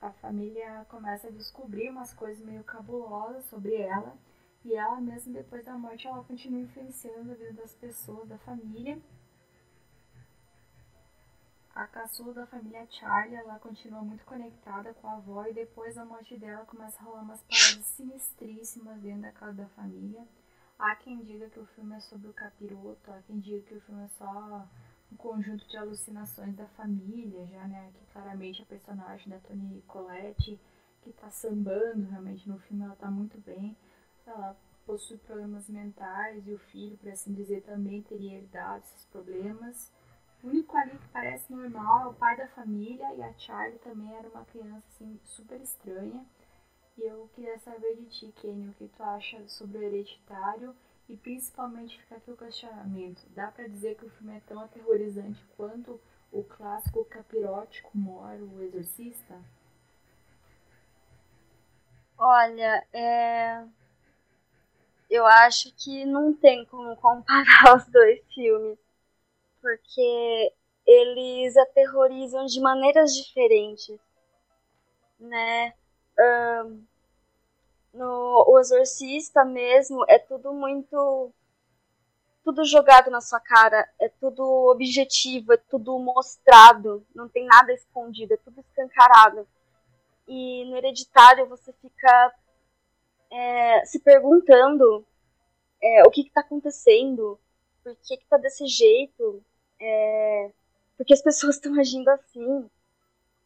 a 0.00 0.10
família 0.10 0.84
começa 0.88 1.28
a 1.28 1.30
descobrir 1.30 1.90
umas 1.90 2.12
coisas 2.12 2.44
meio 2.44 2.64
cabulosas 2.64 3.44
sobre 3.44 3.74
ela, 3.76 4.16
e 4.64 4.74
ela 4.74 5.00
mesmo 5.00 5.32
depois 5.32 5.64
da 5.64 5.78
morte, 5.78 6.06
ela 6.06 6.24
continua 6.24 6.60
influenciando 6.60 7.30
a 7.32 7.34
vida 7.34 7.52
das 7.52 7.74
pessoas, 7.74 8.28
da 8.28 8.38
família, 8.38 9.00
a 11.74 11.86
caçula 11.86 12.34
da 12.34 12.46
família 12.46 12.86
Charlie, 12.90 13.36
ela 13.36 13.58
continua 13.58 14.02
muito 14.02 14.24
conectada 14.24 14.92
com 14.94 15.06
a 15.06 15.14
avó 15.14 15.46
e 15.46 15.54
depois 15.54 15.94
da 15.94 16.04
morte 16.04 16.36
dela 16.36 16.66
começa 16.66 16.98
a 16.98 17.04
rolar 17.04 17.22
umas 17.22 17.42
paradas 17.42 17.86
sinistríssimas 17.86 19.00
dentro 19.00 19.22
da 19.22 19.32
casa 19.32 19.52
da 19.54 19.68
família. 19.68 20.26
Há 20.82 20.96
quem 20.96 21.22
diga 21.22 21.50
que 21.50 21.60
o 21.60 21.66
filme 21.66 21.94
é 21.94 22.00
sobre 22.00 22.30
o 22.30 22.32
capiroto, 22.32 23.12
há 23.12 23.20
quem 23.26 23.38
diga 23.38 23.60
que 23.66 23.74
o 23.74 23.80
filme 23.82 24.02
é 24.02 24.08
só 24.08 24.66
um 25.12 25.16
conjunto 25.16 25.68
de 25.68 25.76
alucinações 25.76 26.56
da 26.56 26.66
família, 26.68 27.46
já, 27.48 27.68
né, 27.68 27.92
que 27.92 28.12
claramente 28.14 28.62
a 28.62 28.64
personagem 28.64 29.28
da 29.28 29.38
Toni 29.40 29.82
Collette, 29.82 30.58
que 31.02 31.12
tá 31.12 31.28
sambando 31.28 32.08
realmente 32.08 32.48
no 32.48 32.58
filme, 32.60 32.82
ela 32.82 32.96
tá 32.96 33.10
muito 33.10 33.38
bem. 33.42 33.76
Ela 34.26 34.56
possui 34.86 35.18
problemas 35.18 35.68
mentais 35.68 36.48
e 36.48 36.54
o 36.54 36.58
filho, 36.58 36.96
por 36.96 37.10
assim 37.10 37.34
dizer, 37.34 37.60
também 37.60 38.00
teria 38.00 38.38
herdado 38.38 38.82
esses 38.82 39.04
problemas. 39.04 39.92
O 40.42 40.48
único 40.48 40.74
ali 40.78 40.96
que 40.96 41.08
parece 41.08 41.52
normal 41.52 42.04
é 42.04 42.06
o 42.06 42.14
pai 42.14 42.38
da 42.38 42.48
família 42.48 43.14
e 43.16 43.22
a 43.22 43.34
Charlie 43.34 43.78
também 43.80 44.10
era 44.16 44.30
uma 44.30 44.46
criança 44.46 44.86
assim 44.88 45.20
super 45.24 45.60
estranha. 45.60 46.24
E 47.00 47.02
eu 47.02 47.30
queria 47.34 47.58
saber 47.60 47.96
de 47.96 48.04
ti, 48.10 48.30
Kenny, 48.42 48.68
o 48.68 48.74
que 48.74 48.86
tu 48.86 49.02
acha 49.02 49.42
sobre 49.48 49.78
o 49.78 49.82
hereditário 49.82 50.76
e 51.08 51.16
principalmente 51.16 51.98
fica 51.98 52.16
aqui 52.16 52.30
o 52.30 52.36
questionamento. 52.36 53.22
Dá 53.30 53.50
para 53.50 53.66
dizer 53.66 53.96
que 53.96 54.04
o 54.04 54.10
filme 54.10 54.36
é 54.36 54.40
tão 54.40 54.60
aterrorizante 54.60 55.42
quanto 55.56 55.98
o 56.30 56.44
clássico 56.44 57.02
capirótico 57.06 57.90
Moro, 57.94 58.44
o 58.54 58.62
Exorcista? 58.62 59.42
Olha, 62.18 62.86
é... 62.92 63.64
eu 65.08 65.24
acho 65.24 65.74
que 65.76 66.04
não 66.04 66.34
tem 66.34 66.66
como 66.66 66.94
comparar 66.96 67.76
os 67.78 67.86
dois 67.86 68.22
filmes 68.34 68.78
porque 69.62 70.52
eles 70.86 71.56
aterrorizam 71.56 72.44
de 72.44 72.60
maneiras 72.60 73.14
diferentes, 73.14 73.98
né? 75.18 75.72
Um, 76.18 76.89
no 77.92 78.44
O 78.48 78.58
Exorcista 78.58 79.44
mesmo 79.44 80.04
é 80.08 80.18
tudo 80.18 80.52
muito 80.52 81.32
tudo 82.42 82.64
jogado 82.64 83.10
na 83.10 83.20
sua 83.20 83.38
cara, 83.38 83.88
é 84.00 84.08
tudo 84.08 84.42
objetivo, 84.70 85.52
é 85.52 85.56
tudo 85.56 85.98
mostrado, 85.98 87.06
não 87.14 87.28
tem 87.28 87.44
nada 87.44 87.72
escondido, 87.72 88.32
é 88.32 88.36
tudo 88.38 88.60
escancarado. 88.60 89.46
E 90.26 90.64
no 90.64 90.76
Hereditário 90.76 91.46
você 91.46 91.72
fica 91.74 92.34
é, 93.30 93.84
se 93.84 94.00
perguntando 94.00 95.04
é, 95.82 96.02
o 96.06 96.10
que 96.10 96.22
está 96.22 96.40
acontecendo, 96.40 97.38
por 97.82 97.94
que 97.96 98.14
está 98.14 98.36
desse 98.36 98.66
jeito, 98.66 99.42
é, 99.80 100.50
porque 100.96 101.12
as 101.12 101.20
pessoas 101.22 101.56
estão 101.56 101.78
agindo 101.78 102.08
assim. 102.08 102.68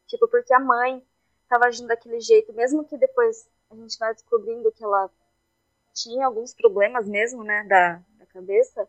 Tipo, 0.07 0.29
porque 0.29 0.53
a 0.55 0.61
mãe 0.61 1.03
estava 1.43 1.67
agindo 1.67 1.89
daquele 1.89 2.21
jeito, 2.21 2.53
mesmo 2.53 2.85
que 2.85 2.97
depois 2.97 3.49
a 3.75 3.83
gente 3.83 3.99
vai 3.99 4.15
descobrindo 4.15 4.73
que 4.73 4.85
ela 4.85 5.11
tinha 5.93 6.27
alguns 6.27 6.55
problemas 6.55 7.09
mesmo, 7.09 7.45
né, 7.45 7.65
da, 7.65 8.03
da 8.19 8.27
cabeça, 8.27 8.89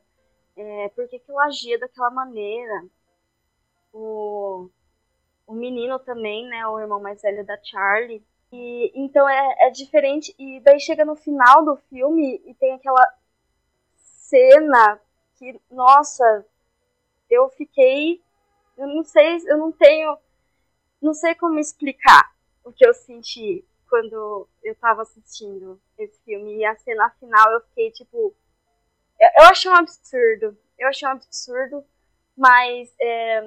é, 0.56 0.90
por 0.90 1.08
que, 1.08 1.20
que 1.20 1.32
ela 1.32 1.46
agia 1.46 1.78
daquela 1.78 2.10
maneira? 2.10 2.86
O, 3.94 4.70
o 5.46 5.54
menino 5.54 6.00
também, 6.00 6.48
né, 6.48 6.66
o 6.68 6.80
irmão 6.80 7.00
mais 7.00 7.22
velho 7.22 7.46
da 7.46 7.58
Charlie. 7.62 8.24
E, 8.52 8.92
então 8.96 9.28
é, 9.28 9.68
é 9.68 9.70
diferente, 9.70 10.34
e 10.40 10.60
daí 10.62 10.80
chega 10.80 11.04
no 11.04 11.16
final 11.16 11.66
do 11.66 11.76
filme 11.90 12.42
e 12.46 12.54
tem 12.54 12.74
aquela 12.74 13.06
cena 13.96 15.00
que, 15.36 15.60
nossa, 15.70 16.46
eu 17.30 17.50
fiquei. 17.50 18.22
Eu 18.78 18.88
não 18.88 19.04
sei, 19.04 19.38
eu 19.48 19.58
não 19.58 19.72
tenho. 19.72 20.18
Não 21.02 21.14
sei 21.14 21.36
como 21.36 21.60
explicar 21.60 22.34
o 22.64 22.72
que 22.72 22.86
eu 22.86 22.94
senti. 22.94 23.66
Quando 23.90 24.48
eu 24.64 24.76
tava 24.76 25.02
assistindo 25.02 25.80
esse 25.98 26.20
filme. 26.24 26.58
E 26.58 26.66
a 26.66 26.76
cena 26.78 27.10
final 27.20 27.52
eu 27.54 27.62
fiquei 27.62 27.92
tipo. 27.92 28.36
Eu 29.38 29.46
achei 29.46 29.72
um 29.72 29.76
absurdo. 29.76 30.58
Eu 30.78 30.90
achei 30.90 31.08
um 31.08 31.12
absurdo, 31.12 31.86
mas 32.38 32.94
é, 33.00 33.38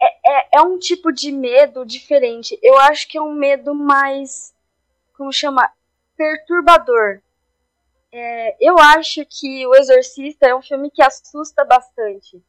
é, 0.00 0.06
é, 0.26 0.48
é 0.58 0.62
um 0.62 0.78
tipo 0.78 1.12
de 1.12 1.30
medo 1.30 1.84
diferente. 1.84 2.58
Eu 2.62 2.76
acho 2.78 3.06
que 3.08 3.16
é 3.16 3.22
um 3.22 3.34
medo 3.34 3.74
mais. 3.74 4.54
Como 5.16 5.32
chama? 5.32 5.72
Perturbador. 6.16 7.20
É, 8.10 8.56
eu 8.60 8.78
acho 8.78 9.24
que 9.26 9.66
O 9.66 9.74
Exorcista 9.74 10.46
é 10.46 10.54
um 10.54 10.62
filme 10.62 10.90
que 10.90 11.02
assusta 11.02 11.64
bastante. 11.64 12.42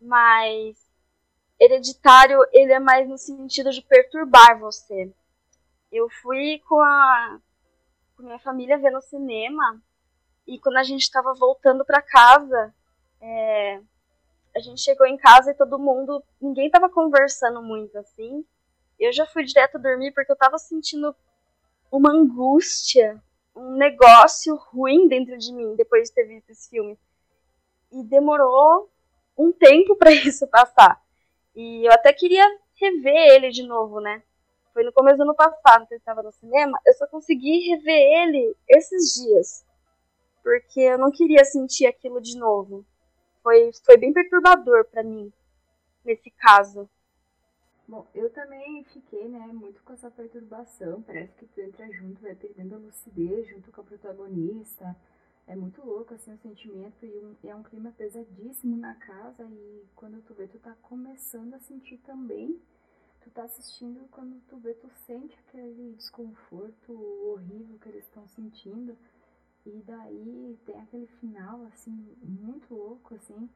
Mas 0.00 0.88
Hereditário, 1.60 2.38
ele 2.52 2.72
é 2.72 2.78
mais 2.78 3.08
no 3.08 3.18
sentido 3.18 3.70
de 3.70 3.82
perturbar 3.82 4.58
você. 4.58 5.12
Eu 5.90 6.08
fui 6.22 6.60
com 6.68 6.80
a 6.80 7.40
com 8.16 8.24
minha 8.24 8.38
família 8.40 8.78
ver 8.78 8.90
no 8.90 9.00
cinema 9.00 9.80
e 10.46 10.58
quando 10.58 10.78
a 10.78 10.82
gente 10.82 11.02
estava 11.02 11.32
voltando 11.34 11.84
para 11.84 12.02
casa, 12.02 12.74
é, 13.20 13.80
a 14.56 14.60
gente 14.60 14.80
chegou 14.80 15.06
em 15.06 15.16
casa 15.16 15.50
e 15.50 15.54
todo 15.54 15.78
mundo, 15.78 16.22
ninguém 16.40 16.66
estava 16.66 16.88
conversando 16.88 17.62
muito 17.62 17.96
assim. 17.98 18.44
Eu 18.98 19.12
já 19.12 19.24
fui 19.26 19.44
direto 19.44 19.78
dormir 19.78 20.12
porque 20.12 20.32
eu 20.32 20.34
estava 20.34 20.58
sentindo 20.58 21.14
uma 21.92 22.10
angústia, 22.10 23.22
um 23.54 23.76
negócio 23.76 24.56
ruim 24.56 25.06
dentro 25.06 25.38
de 25.38 25.52
mim 25.52 25.76
depois 25.76 26.08
de 26.08 26.14
ter 26.14 26.24
visto 26.24 26.50
esse 26.50 26.68
filme. 26.68 26.98
E 27.92 28.02
demorou 28.02 28.90
um 29.36 29.52
tempo 29.52 29.96
para 29.96 30.10
isso 30.12 30.46
passar. 30.48 31.00
E 31.54 31.86
eu 31.86 31.92
até 31.92 32.12
queria 32.12 32.44
rever 32.74 33.34
ele 33.34 33.50
de 33.50 33.62
novo, 33.62 34.00
né? 34.00 34.22
Foi 34.78 34.84
no 34.84 34.92
começo 34.92 35.16
do 35.16 35.24
ano 35.24 35.34
passado 35.34 35.88
que 35.88 35.94
eu 35.94 35.98
estava 35.98 36.22
no 36.22 36.30
cinema. 36.30 36.78
Eu 36.86 36.94
só 36.94 37.04
consegui 37.08 37.68
rever 37.68 38.00
ele 38.22 38.54
esses 38.68 39.12
dias. 39.12 39.66
Porque 40.40 40.78
eu 40.78 40.96
não 40.96 41.10
queria 41.10 41.44
sentir 41.44 41.86
aquilo 41.86 42.20
de 42.20 42.38
novo. 42.38 42.86
Foi, 43.42 43.72
foi 43.84 43.96
bem 43.96 44.12
perturbador 44.12 44.84
para 44.84 45.02
mim, 45.02 45.32
nesse 46.04 46.30
caso. 46.30 46.88
Bom, 47.88 48.06
eu 48.14 48.30
também 48.30 48.84
fiquei, 48.84 49.26
né, 49.26 49.48
muito 49.48 49.82
com 49.82 49.94
essa 49.94 50.12
perturbação. 50.12 51.02
Parece 51.02 51.34
que 51.34 51.46
tu 51.46 51.60
entra 51.60 51.90
junto, 51.90 52.22
vai 52.22 52.36
perdendo 52.36 52.76
a 52.76 52.78
lucidez 52.78 53.48
junto 53.48 53.72
com 53.72 53.80
a 53.80 53.84
protagonista. 53.84 54.94
É 55.48 55.56
muito 55.56 55.84
louco, 55.84 56.14
assim, 56.14 56.32
o 56.32 56.38
sentimento 56.38 57.04
e, 57.04 57.18
um, 57.18 57.34
é 57.42 57.52
um 57.52 57.64
clima 57.64 57.92
pesadíssimo 57.98 58.76
na 58.76 58.94
casa 58.94 59.42
e 59.42 59.84
quando 59.96 60.22
tu 60.22 60.34
vê, 60.34 60.46
tu 60.46 60.60
tá 60.60 60.76
começando 60.82 61.54
a 61.54 61.58
sentir 61.58 61.98
também. 62.06 62.62
Tu 63.28 63.32
tá 63.32 63.42
assistindo 63.42 64.08
quando 64.10 64.40
tu 64.48 64.56
vê, 64.56 64.72
tu 64.72 64.88
sente 65.06 65.38
aquele 65.40 65.92
desconforto 65.92 66.92
horrível 67.28 67.78
que 67.78 67.90
eles 67.90 68.04
estão 68.04 68.26
sentindo. 68.26 68.96
E 69.66 69.82
daí 69.86 70.58
tem 70.64 70.80
aquele 70.80 71.06
final, 71.20 71.62
assim, 71.66 71.92
muito 72.22 72.74
louco, 72.74 73.14
assim. 73.14 73.46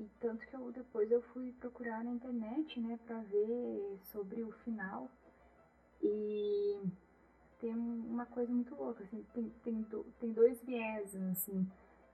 E 0.00 0.04
tanto 0.18 0.44
que 0.44 0.52
eu 0.52 0.72
depois 0.72 1.12
eu 1.12 1.22
fui 1.22 1.52
procurar 1.52 2.02
na 2.02 2.10
internet, 2.10 2.80
né, 2.80 2.98
pra 3.06 3.20
ver 3.20 4.00
sobre 4.02 4.42
o 4.42 4.50
final. 4.50 5.08
E 6.02 6.82
tem 7.60 7.72
uma 7.72 8.26
coisa 8.26 8.52
muito 8.52 8.74
louca, 8.74 9.04
assim, 9.04 9.24
tem, 9.32 9.48
tem, 9.62 9.86
tem 10.18 10.32
dois 10.32 10.60
vieses, 10.62 11.22
assim, 11.22 11.70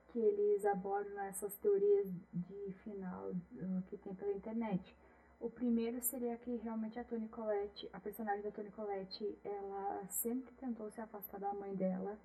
que 0.08 0.18
eles 0.18 0.66
abordam 0.66 1.14
nessas 1.14 1.56
teorias 1.56 2.06
de 2.30 2.74
final 2.84 3.32
que 3.88 3.96
tem 3.96 4.14
pela 4.14 4.34
internet. 4.34 4.94
O 5.40 5.50
primeiro 5.50 6.00
seria 6.00 6.36
que 6.38 6.56
realmente 6.56 6.98
a 6.98 7.04
Toni 7.04 7.28
Collette, 7.28 7.88
a 7.92 8.00
personagem 8.00 8.42
da 8.42 8.50
Toni 8.50 8.70
Collette, 8.70 9.38
ela 9.44 10.06
sempre 10.08 10.54
tentou 10.54 10.90
se 10.90 11.00
afastar 11.00 11.38
da 11.38 11.52
mãe 11.52 11.74
dela 11.74 12.18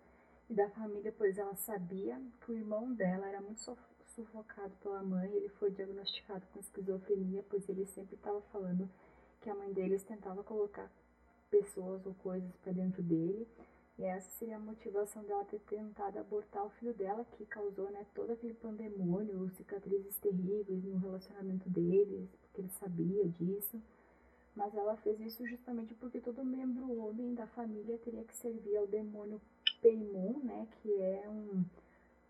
e 0.50 0.54
da 0.54 0.69
família, 0.69 1.13
pois 1.17 1.38
ela 1.38 1.56
sabia 1.56 2.19
que 2.41 2.52
o 2.52 2.56
irmão 2.56 2.93
dela 2.93 3.28
era 3.28 3.41
muito 3.41 3.60
sufocado 4.06 4.74
pela 4.82 5.04
mãe, 5.04 5.32
ele 5.32 5.50
foi 5.50 5.69
diagnosticado 5.72 6.45
com 6.54 6.60
esquizofrenia, 6.60 7.43
pois 7.50 7.67
ele 7.67 7.86
sempre 7.86 8.15
estava 8.15 8.41
falando 8.52 8.89
que 9.41 9.50
a 9.50 9.56
mãe 9.56 9.72
deles 9.72 10.04
tentava 10.04 10.43
colocar 10.43 10.89
pessoas 11.50 12.06
ou 12.06 12.13
coisas 12.15 12.56
para 12.58 12.72
dentro 12.72 13.02
dele. 13.02 13.48
E 14.00 14.06
essa 14.06 14.30
seria 14.38 14.56
a 14.56 14.60
motivação 14.60 15.22
dela 15.26 15.44
ter 15.44 15.60
tentado 15.60 16.18
abortar 16.18 16.66
o 16.66 16.70
filho 16.70 16.94
dela, 16.94 17.26
que 17.34 17.46
causou 17.46 17.92
né, 17.92 18.06
todo 18.16 18.32
aquele 18.32 18.54
pandemônio, 18.54 19.50
cicatrizes 19.50 20.18
terríveis 20.20 20.86
no 20.86 20.98
relacionamento 21.00 21.70
deles, 21.70 22.30
porque 22.42 22.62
ele 22.62 22.70
sabia 22.70 23.28
disso. 23.28 23.82
Mas 24.56 24.74
ela 24.74 24.96
fez 24.96 25.20
isso 25.20 25.46
justamente 25.46 25.94
porque 25.96 26.22
todo 26.22 26.46
membro 26.46 26.98
homem 26.98 27.36
da 27.36 27.46
família 27.48 27.98
teria 27.98 28.24
que 28.24 28.34
servir 28.38 28.78
ao 28.78 28.88
demônio 28.88 29.42
Peimon, 29.82 30.40
né, 30.44 30.66
que 30.82 31.02
é 31.02 31.28
um, 31.28 31.66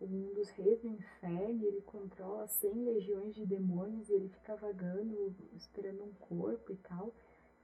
um 0.01 0.33
dos 0.33 0.49
reis 0.49 0.81
do 0.81 0.87
inferno, 0.87 1.65
ele 1.67 1.81
controla 1.81 2.47
100 2.47 2.83
legiões 2.83 3.35
de 3.35 3.45
demônios 3.45 4.09
e 4.09 4.13
ele 4.13 4.29
fica 4.29 4.55
vagando, 4.55 5.35
esperando 5.55 6.03
um 6.03 6.13
corpo 6.13 6.71
e 6.71 6.77
tal. 6.77 7.13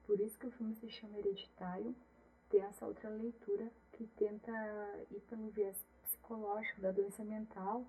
Por 0.05 0.19
isso 0.19 0.37
que 0.37 0.45
o 0.45 0.51
filme 0.51 0.75
se 0.75 0.87
chama 0.89 1.17
Hereditário. 1.17 1.95
Tem 2.47 2.61
essa 2.61 2.85
outra 2.85 3.09
leitura 3.09 3.71
que 3.95 4.05
tenta 4.17 4.51
ir 5.11 5.21
pelo 5.29 5.49
viés 5.49 5.77
psicológico 6.03 6.81
da 6.81 6.91
doença 6.91 7.23
mental 7.23 7.83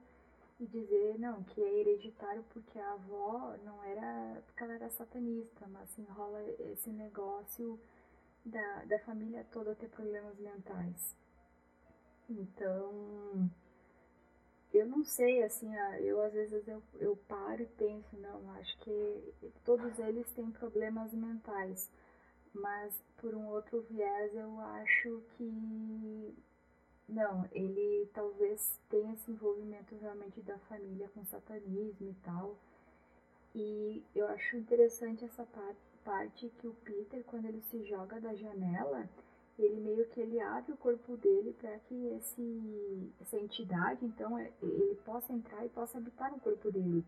e 0.58 0.66
dizer, 0.66 1.18
não, 1.18 1.42
que 1.44 1.62
é 1.62 1.80
hereditário 1.80 2.42
porque 2.52 2.78
a 2.78 2.92
avó 2.92 3.56
não 3.64 3.82
era, 3.84 4.42
porque 4.46 4.62
ela 4.62 4.74
era 4.74 4.88
satanista, 4.90 5.66
mas 5.68 5.98
enrola 5.98 6.42
esse 6.72 6.90
negócio 6.90 7.78
da, 8.44 8.84
da 8.84 8.98
família 9.00 9.44
toda 9.52 9.74
ter 9.74 9.88
problemas 9.88 10.38
mentais. 10.38 11.14
Então, 12.30 13.50
eu 14.72 14.86
não 14.86 15.04
sei, 15.04 15.42
assim, 15.42 15.74
eu 16.00 16.22
às 16.22 16.32
vezes 16.32 16.66
eu, 16.66 16.82
eu 16.98 17.16
paro 17.28 17.62
e 17.62 17.66
penso, 17.66 18.16
não, 18.16 18.50
acho 18.52 18.78
que 18.78 19.34
todos 19.64 19.98
eles 19.98 20.30
têm 20.32 20.50
problemas 20.50 21.12
mentais 21.12 21.90
mas 22.60 23.02
por 23.18 23.34
um 23.34 23.46
outro 23.48 23.80
viés 23.90 24.34
eu 24.34 24.60
acho 24.60 25.22
que 25.36 26.34
não, 27.08 27.48
ele 27.52 28.08
talvez 28.12 28.80
tenha 28.90 29.12
esse 29.12 29.30
envolvimento 29.30 29.94
realmente 29.96 30.40
da 30.40 30.58
família 30.60 31.08
com 31.14 31.24
satanismo 31.24 32.10
e 32.10 32.14
tal. 32.24 32.56
E 33.54 34.02
eu 34.14 34.26
acho 34.28 34.56
interessante 34.56 35.24
essa 35.24 35.46
parte 36.04 36.48
que 36.58 36.66
o 36.66 36.74
Peter, 36.84 37.22
quando 37.24 37.46
ele 37.46 37.62
se 37.62 37.84
joga 37.84 38.20
da 38.20 38.34
janela, 38.34 39.08
ele 39.58 39.80
meio 39.80 40.06
que 40.08 40.20
ele 40.20 40.38
abre 40.40 40.72
o 40.72 40.76
corpo 40.76 41.16
dele 41.16 41.54
para 41.58 41.78
que 41.78 42.06
esse, 42.08 43.12
essa 43.20 43.38
entidade, 43.38 44.04
então, 44.04 44.38
é, 44.38 44.50
ele 44.62 44.94
possa 45.04 45.32
entrar 45.32 45.64
e 45.64 45.68
possa 45.70 45.96
habitar 45.98 46.30
no 46.30 46.40
corpo 46.40 46.70
dele 46.70 47.04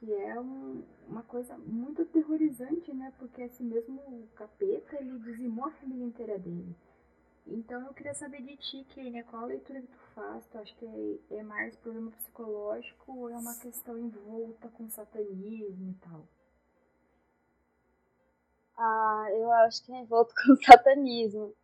que 0.00 0.14
é 0.14 0.40
um, 0.40 0.82
uma 1.06 1.22
coisa 1.22 1.56
muito 1.58 2.00
aterrorizante, 2.02 2.92
né? 2.94 3.12
Porque 3.18 3.42
esse 3.42 3.62
mesmo 3.62 4.26
capeta, 4.34 4.96
ele 4.96 5.18
dizimou 5.18 5.66
a 5.66 5.70
família 5.72 6.06
inteira 6.06 6.38
dele. 6.38 6.74
Então 7.46 7.86
eu 7.86 7.92
queria 7.92 8.14
saber 8.14 8.42
de 8.42 8.56
ti, 8.56 8.84
Kenia, 8.94 9.24
qual 9.24 9.42
a 9.42 9.46
leitura 9.46 9.82
que 9.82 9.88
tu 9.88 9.98
faz? 10.14 10.46
Tu 10.46 10.58
acha 10.58 10.74
que 10.76 10.86
é, 11.30 11.36
é 11.36 11.42
mais 11.42 11.76
problema 11.76 12.10
psicológico 12.12 13.12
ou 13.12 13.28
é 13.28 13.36
uma 13.36 13.54
questão 13.56 13.98
envolta 13.98 14.68
com 14.70 14.88
satanismo 14.88 15.90
e 15.90 15.94
tal? 15.94 16.24
Ah, 18.76 19.26
eu 19.32 19.52
acho 19.52 19.84
que 19.84 19.92
é 19.92 20.00
envolto 20.00 20.32
com 20.46 20.56
satanismo. 20.64 21.54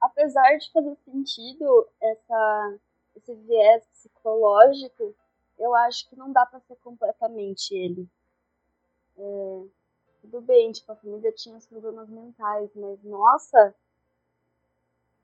Apesar 0.00 0.56
de 0.58 0.70
fazer 0.70 0.96
sentido 1.04 1.88
essa, 2.00 2.78
esse 3.16 3.34
viés 3.34 3.84
psicológico, 3.86 5.14
eu 5.58 5.74
acho 5.74 6.08
que 6.08 6.16
não 6.16 6.32
dá 6.32 6.44
para 6.46 6.60
ser 6.60 6.76
completamente 6.76 7.74
ele. 7.74 8.08
É, 9.16 9.64
tudo 10.22 10.40
bem, 10.40 10.72
tipo, 10.72 10.90
a 10.92 10.96
família 10.96 11.32
tinha 11.32 11.56
os 11.56 11.66
problemas 11.66 12.08
mentais, 12.08 12.70
mas 12.74 13.02
nossa, 13.02 13.74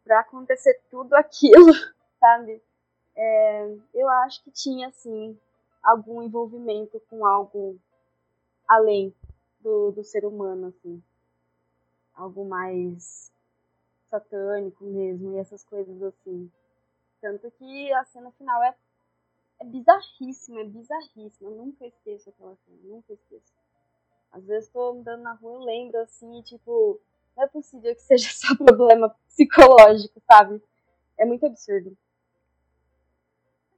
para 0.04 0.20
acontecer 0.20 0.80
tudo 0.90 1.14
aquilo, 1.14 1.72
sabe? 2.20 2.62
É, 3.16 3.76
eu 3.94 4.08
acho 4.08 4.42
que 4.44 4.50
tinha, 4.50 4.90
sim, 4.92 5.38
algum 5.82 6.22
envolvimento 6.22 7.00
com 7.08 7.26
algo 7.26 7.78
além 8.68 9.14
do, 9.60 9.90
do 9.90 10.04
ser 10.04 10.24
humano, 10.24 10.68
assim. 10.68 11.02
Algo 12.14 12.44
mais 12.44 13.32
satânico 14.10 14.84
mesmo, 14.84 15.34
e 15.34 15.38
essas 15.38 15.64
coisas 15.64 16.02
assim. 16.02 16.50
Tanto 17.20 17.50
que 17.52 17.92
a 17.92 18.04
cena 18.04 18.30
final 18.32 18.62
é 18.62 18.74
é 19.60 19.64
bizarríssimo, 19.64 20.58
é 20.58 20.64
bizarríssimo. 20.64 21.50
Eu 21.50 21.56
nunca 21.56 21.86
esqueço 21.86 22.30
aquela 22.30 22.56
cena, 22.56 22.78
nunca 22.82 23.12
esqueço. 23.12 23.52
Às 24.32 24.44
vezes 24.44 24.70
tô 24.70 24.92
andando 24.92 25.22
na 25.22 25.34
rua, 25.34 25.60
eu 25.60 25.64
lembro 25.64 26.00
assim, 26.00 26.38
e, 26.38 26.42
tipo, 26.42 27.00
não 27.36 27.44
é 27.44 27.48
possível 27.48 27.94
que 27.94 28.02
seja 28.02 28.30
só 28.32 28.56
problema 28.56 29.10
psicológico, 29.26 30.20
sabe? 30.26 30.62
É 31.18 31.24
muito 31.24 31.44
absurdo. 31.46 31.96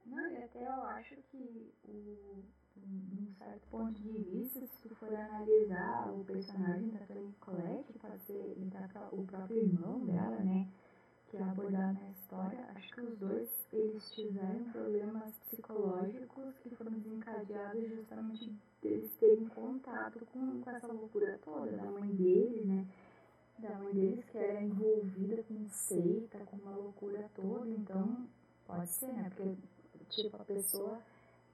Não, 0.05 0.31
e 0.31 0.43
até 0.43 0.63
eu 0.63 0.83
acho 0.83 1.15
que 1.31 1.73
o, 1.85 2.43
um 2.77 3.33
certo 3.37 3.67
ponto 3.69 3.93
de 3.93 4.11
vista, 4.11 4.59
se 4.59 4.87
tu 4.87 4.95
for 4.95 5.13
analisar 5.13 6.13
o 6.13 6.23
personagem 6.25 6.89
da 6.91 6.99
Toni 7.07 7.33
Collette, 7.39 7.93
pode 7.99 8.23
ser 8.23 8.57
o 9.11 9.23
próprio 9.25 9.57
irmão 9.57 10.05
dela, 10.05 10.43
né? 10.43 10.67
Que 11.33 11.37
é 11.37 11.43
abordado 11.45 11.99
na 11.99 12.11
história, 12.11 12.59
acho 12.75 12.93
que 12.93 13.01
os 13.01 13.17
dois 13.17 13.49
eles 13.73 14.11
tiveram 14.13 14.65
problemas 14.71 15.33
psicológicos 15.49 16.55
que 16.61 16.69
foram 16.75 16.91
desencadeados 16.91 17.89
justamente 17.89 18.53
deles 18.83 19.11
terem 19.15 19.47
contato 19.47 20.23
com, 20.31 20.61
com 20.61 20.69
essa 20.69 20.93
loucura 20.93 21.39
toda 21.43 21.71
da 21.71 21.85
mãe 21.85 22.07
dele, 22.09 22.65
né? 22.65 22.85
Da 23.57 23.79
mãe 23.79 23.93
deles 23.95 24.23
que 24.25 24.37
era 24.37 24.61
envolvida 24.61 25.41
com 25.41 25.67
seita, 25.69 26.37
com 26.45 26.57
uma 26.57 26.75
loucura 26.75 27.27
toda, 27.33 27.67
então 27.67 28.27
pode 28.67 28.89
ser, 28.89 29.11
né? 29.13 29.31
Porque 29.35 29.55
tipo 30.09 30.35
a 30.35 30.45
pessoa 30.45 31.01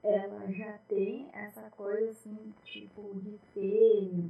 ela 0.04 0.52
já 0.52 0.78
tem 0.90 1.30
essa 1.32 1.70
coisa 1.70 2.12
assim, 2.12 2.54
tipo, 2.66 3.18
de 3.22 3.40
ter, 3.54 4.30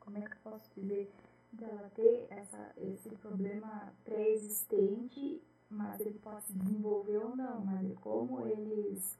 como 0.00 0.18
é 0.18 0.20
que 0.20 0.32
eu 0.32 0.52
posso 0.52 0.70
dizer, 0.76 1.10
dela 1.52 1.90
ter 1.94 2.26
essa, 2.30 2.72
esse 2.76 3.10
problema 3.16 3.92
pré-existente, 4.04 5.42
mas 5.68 6.00
ele 6.00 6.18
pode 6.18 6.44
se 6.44 6.52
desenvolver 6.52 7.18
ou 7.18 7.36
não, 7.36 7.60
mas 7.64 7.92
como 7.98 8.46
eles, 8.46 9.16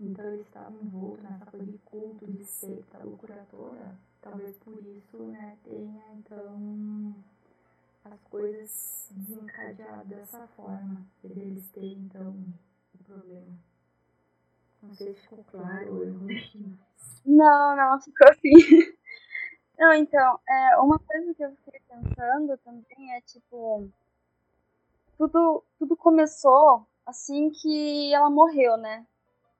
então 0.00 0.24
eles 0.26 0.46
estavam 0.46 0.80
envoltos 0.80 1.22
nessa 1.24 1.46
coisa 1.46 1.66
de 1.66 1.78
culto, 1.78 2.26
de 2.26 2.44
seita, 2.44 2.98
loucura 3.04 3.46
toda, 3.50 3.98
talvez 4.20 4.56
por 4.58 4.78
isso, 4.84 5.18
né, 5.24 5.56
tenha, 5.64 6.04
então, 6.14 7.14
as 8.04 8.20
coisas 8.22 8.70
se 8.70 9.14
desencadear 9.14 10.04
dessa 10.06 10.46
forma, 10.48 11.06
eles 11.24 11.68
terem, 11.70 11.98
então, 11.98 12.34
o 12.94 13.04
problema. 13.04 13.58
Não 14.82 14.94
sei 14.94 15.14
se 15.14 15.20
ficou 15.20 15.44
claro 15.44 15.94
ou 15.94 16.04
eu 16.04 16.14
Não, 17.24 17.76
não, 17.76 18.00
ficou 18.00 18.28
assim. 18.28 18.50
Não, 19.82 19.92
então, 19.94 20.38
é, 20.48 20.76
uma 20.78 20.96
coisa 20.96 21.34
que 21.34 21.42
eu 21.42 21.50
fiquei 21.56 21.80
pensando 21.88 22.56
também 22.58 23.16
é, 23.16 23.20
tipo, 23.22 23.90
tudo, 25.18 25.64
tudo 25.76 25.96
começou 25.96 26.86
assim 27.04 27.50
que 27.50 28.14
ela 28.14 28.30
morreu, 28.30 28.76
né? 28.76 29.04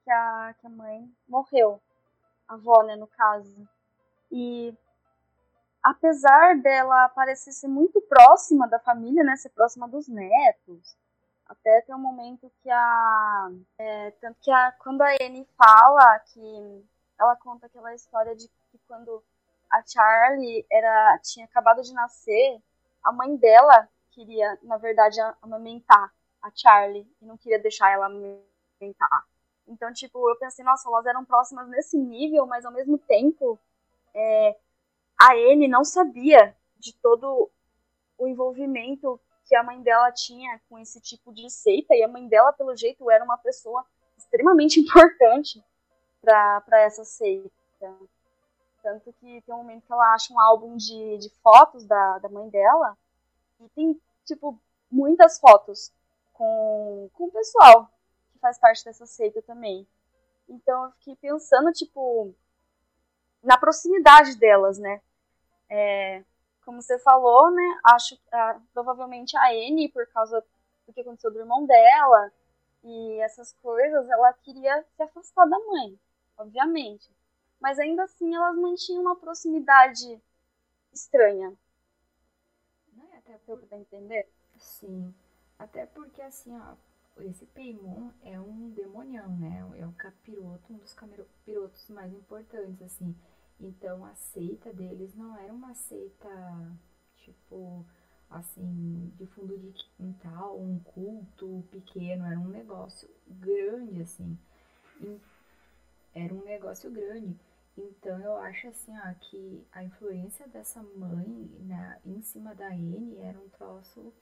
Que 0.05 0.13
a, 0.13 0.55
que 0.61 0.67
a 0.69 0.71
mãe 0.71 1.13
morreu. 1.27 1.81
A 2.47 2.55
avó, 2.55 2.85
né, 2.85 2.95
no 2.95 3.09
caso. 3.09 3.69
E 4.31 4.73
apesar 5.83 6.57
dela 6.59 7.09
parecer 7.09 7.51
ser 7.51 7.67
muito 7.67 8.01
próxima 8.03 8.69
da 8.69 8.79
família, 8.79 9.25
né? 9.25 9.35
Ser 9.35 9.49
próxima 9.49 9.89
dos 9.89 10.07
netos, 10.07 10.97
até 11.49 11.81
tem 11.81 11.97
um 11.97 11.99
momento 11.99 12.49
que 12.63 12.71
a. 12.71 13.51
É, 13.77 14.13
tanto 14.21 14.39
que 14.41 14.53
a, 14.53 14.71
quando 14.79 15.03
a 15.03 15.11
Anne 15.21 15.49
fala 15.57 16.21
que. 16.33 16.87
Ela 17.19 17.35
conta 17.35 17.67
aquela 17.67 17.93
história 17.93 18.37
de 18.37 18.47
que 18.49 18.79
quando 18.87 19.23
a 19.73 19.83
Charlie 19.87 20.67
era, 20.71 21.19
tinha 21.23 21.47
acabado 21.47 21.83
de 21.83 21.95
nascer, 21.95 22.61
a 23.03 23.11
mãe 23.11 23.35
dela 23.37 23.89
queria, 24.11 24.59
na 24.63 24.77
verdade, 24.77 25.19
amamentar 25.41 26.13
a 26.43 26.51
Charlie 26.55 27.11
e 27.21 27.25
não 27.25 27.39
queria 27.39 27.59
deixar 27.59 27.91
ela 27.91 28.07
amamentar. 28.07 29.27
Então, 29.67 29.91
tipo, 29.93 30.29
eu 30.29 30.37
pensei, 30.37 30.63
nossa, 30.63 30.89
elas 30.89 31.07
eram 31.07 31.25
próximas 31.25 31.67
nesse 31.69 31.97
nível, 31.97 32.47
mas 32.47 32.67
ao 32.67 32.73
mesmo 32.73 32.99
tempo, 32.99 33.59
é, 34.15 34.57
a 35.19 35.33
Anne 35.33 35.67
não 35.67 35.85
sabia 35.85 36.55
de 36.77 36.95
todo 36.97 37.51
o 38.19 38.29
envolvimento 38.29 39.19
que 39.47 39.57
a 39.57 39.63
mãe 39.63 39.81
dela 39.83 40.13
tinha 40.13 40.61
com 40.69 40.79
esse 40.79 41.01
tipo 41.01 41.33
de 41.33 41.49
seita, 41.49 41.95
e 41.95 42.03
a 42.03 42.09
mãe 42.09 42.29
dela, 42.29 42.53
pelo 42.53 42.77
jeito, 42.77 43.11
era 43.11 43.25
uma 43.25 43.39
pessoa 43.39 43.87
extremamente 44.19 44.79
importante 44.81 45.65
para 46.21 46.81
essa 46.83 47.05
seita. 47.05 47.51
Tanto 48.83 49.13
que 49.15 49.41
tem 49.43 49.55
um 49.55 49.59
momento 49.59 49.87
que 49.87 49.93
ela 49.93 50.13
acha 50.13 50.33
um 50.33 50.41
álbum 50.41 50.77
de, 50.77 51.19
de 51.19 51.31
fotos 51.43 51.85
da, 51.85 52.19
da 52.19 52.29
mãe 52.29 52.49
dela, 52.49 52.97
e 53.61 53.69
tem, 53.71 54.01
tipo, 54.25 54.59
muitas 54.91 55.39
fotos 55.39 55.93
com, 56.33 57.09
com 57.15 57.25
o 57.25 57.31
pessoal 57.31 57.89
que 58.33 58.39
faz 58.41 58.59
parte 58.59 58.85
dessa 58.85 59.07
seita 59.07 59.41
também. 59.43 59.87
Então 60.49 60.85
eu 60.85 60.91
fiquei 60.93 61.17
pensando, 61.17 61.73
tipo, 61.73 62.35
na 63.43 63.57
proximidade 63.57 64.37
delas, 64.37 64.79
né? 64.79 65.01
É, 65.69 66.25
como 66.65 66.83
você 66.83 66.99
falou, 66.99 67.51
né? 67.51 67.81
Acho 67.85 68.19
ah, 68.33 68.61
provavelmente 68.75 69.37
a 69.37 69.51
Anne, 69.51 69.89
por 69.91 70.07
causa 70.09 70.45
do 70.87 70.93
que 70.93 71.01
aconteceu 71.01 71.31
do 71.31 71.39
irmão 71.39 71.65
dela 71.65 72.33
e 72.85 73.21
essas 73.21 73.53
coisas, 73.63 74.09
ela 74.11 74.33
queria 74.33 74.85
se 74.97 75.03
afastar 75.03 75.47
da 75.47 75.59
mãe, 75.59 75.99
obviamente. 76.37 77.09
Mas 77.63 77.79
ainda 77.79 78.03
assim 78.03 78.35
elas 78.35 78.57
mantinham 78.57 79.03
uma 79.03 79.15
proximidade 79.15 80.21
estranha. 80.93 81.57
Não 82.93 83.09
é 83.15 83.19
até 83.19 83.39
por... 83.39 83.59
Pra 83.61 83.79
entender? 83.79 84.29
Sim. 84.59 85.15
Até 85.57 85.87
porque 85.87 86.21
assim, 86.21 86.53
ó, 86.59 86.75
esse 87.21 87.47
Paimon 87.47 88.11
é 88.25 88.41
um 88.41 88.71
demonião, 88.71 89.29
né? 89.39 89.65
É 89.79 89.87
um 89.87 89.93
capiroto, 89.93 90.73
um 90.73 90.79
dos 90.79 90.93
capirotos 90.93 91.89
mais 91.89 92.13
importantes, 92.13 92.83
assim. 92.83 93.15
Então 93.61 94.05
a 94.05 94.15
seita 94.17 94.73
deles 94.73 95.15
não 95.15 95.37
era 95.39 95.53
uma 95.53 95.73
seita 95.73 96.29
tipo 97.19 97.87
assim, 98.29 99.13
de 99.17 99.27
fundo 99.27 99.57
de 99.57 99.73
quintal, 99.97 100.59
um 100.59 100.81
culto 100.81 101.63
pequeno, 101.71 102.27
era 102.27 102.41
um 102.41 102.49
negócio 102.49 103.09
grande 103.29 104.03
assim. 104.03 104.37
Era 106.15 106.35
um 106.35 106.43
negócio 106.45 106.91
grande. 106.91 107.37
Então 107.77 108.19
eu 108.21 108.37
acho 108.37 108.69
assim, 108.69 108.93
ó, 108.99 109.15
que 109.15 109.67
a 109.73 109.83
influência 109.83 110.47
dessa 110.49 110.83
mãe 110.83 111.51
na, 111.61 111.99
em 112.05 112.21
cima 112.21 112.55
da 112.55 112.69
Anne 112.69 113.17
era 113.19 113.39
um 113.39 113.49
troço 113.51 114.13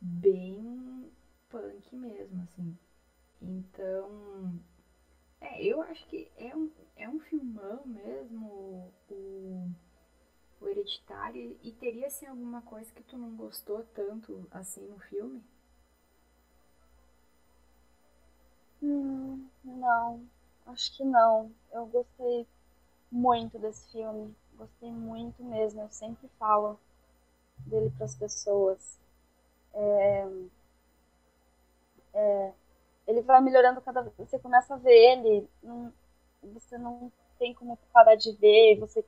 bem 0.00 1.10
punk 1.48 1.94
mesmo, 1.94 2.42
assim. 2.42 2.76
Então, 3.42 4.60
é, 5.40 5.62
eu 5.64 5.82
acho 5.82 6.06
que 6.08 6.30
é 6.36 6.54
um, 6.56 6.70
é 6.96 7.08
um 7.08 7.20
filmão 7.20 7.82
mesmo, 7.86 8.92
o, 9.10 9.70
o 10.60 10.68
Hereditário, 10.68 11.58
e 11.62 11.72
teria 11.72 12.06
assim 12.08 12.26
alguma 12.26 12.62
coisa 12.62 12.92
que 12.92 13.02
tu 13.02 13.16
não 13.16 13.36
gostou 13.36 13.84
tanto 13.94 14.46
assim 14.50 14.86
no 14.88 14.98
filme? 14.98 15.42
Hum, 18.82 19.48
não, 19.64 20.26
acho 20.66 20.96
que 20.96 21.04
não. 21.04 21.52
Eu 21.72 21.86
gostei 21.86 22.46
muito 23.10 23.58
desse 23.58 23.90
filme, 23.90 24.34
gostei 24.56 24.90
muito 24.90 25.42
mesmo. 25.42 25.82
Eu 25.82 25.90
sempre 25.90 26.28
falo 26.38 26.78
dele 27.66 27.90
para 27.96 28.04
as 28.04 28.14
pessoas. 28.14 28.98
É, 29.72 30.28
é, 32.12 32.52
ele 33.06 33.22
vai 33.22 33.40
melhorando 33.40 33.80
cada 33.80 34.02
vez. 34.02 34.14
Você 34.16 34.38
começa 34.38 34.74
a 34.74 34.78
ver 34.78 34.92
ele, 34.92 35.48
não, 35.62 35.92
você 36.42 36.78
não 36.78 37.10
tem 37.38 37.54
como 37.54 37.78
parar 37.92 38.14
de 38.14 38.32
ver, 38.32 38.78
você. 38.78 39.04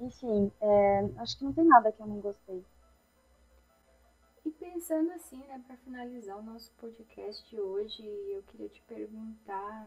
Enfim, 0.00 0.50
é, 0.60 1.10
acho 1.18 1.38
que 1.38 1.44
não 1.44 1.52
tem 1.52 1.64
nada 1.64 1.92
que 1.92 2.00
eu 2.00 2.06
não 2.06 2.20
gostei. 2.20 2.64
E 4.44 4.50
pensando 4.50 5.12
assim, 5.12 5.38
né, 5.46 5.62
para 5.66 5.76
finalizar 5.76 6.36
o 6.36 6.42
nosso 6.42 6.72
podcast 6.72 7.60
hoje, 7.60 8.04
eu 8.30 8.42
queria 8.44 8.68
te 8.68 8.82
perguntar 8.82 9.86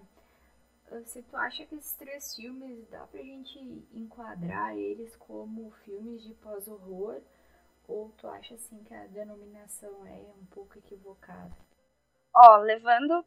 se 1.06 1.22
tu 1.24 1.36
acha 1.36 1.66
que 1.66 1.76
esses 1.76 1.96
três 1.96 2.36
filmes 2.36 2.88
dá 2.90 3.06
pra 3.08 3.22
gente 3.22 3.60
enquadrar 3.94 4.76
eles 4.78 5.16
como 5.16 5.72
filmes 5.84 6.24
de 6.24 6.34
pós-horror 6.36 7.22
ou 7.88 8.10
tu 8.18 8.28
acha 8.28 8.56
assim 8.56 8.84
que 8.84 8.94
a 8.94 9.08
denominação 9.08 10.06
é 10.06 10.34
um 10.40 10.46
pouco 10.46 10.78
equivocada? 10.78 11.56
Ó, 12.36 12.58
levando 12.58 13.26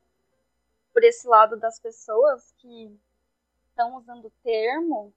por 0.92 1.04
esse 1.04 1.26
lado 1.28 1.56
das 1.56 1.78
pessoas 1.78 2.52
que 2.58 2.98
estão 3.68 3.96
usando 3.96 4.26
o 4.26 4.32
termo, 4.42 5.14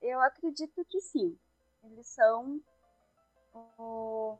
eu 0.00 0.20
acredito 0.20 0.84
que 0.84 1.00
sim. 1.00 1.38
Eles 1.82 2.06
são 2.08 2.60
o, 3.78 4.38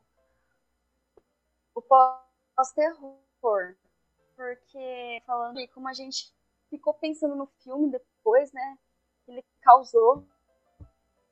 o 1.75 1.81
pós-terror. 1.81 3.75
Porque, 4.35 5.21
falando 5.25 5.57
aí, 5.57 5.67
como 5.67 5.87
a 5.87 5.93
gente 5.93 6.33
ficou 6.71 6.95
pensando 6.95 7.35
no 7.35 7.45
filme 7.63 7.91
depois, 7.91 8.51
né? 8.51 8.79
Ele 9.27 9.45
causou 9.61 10.25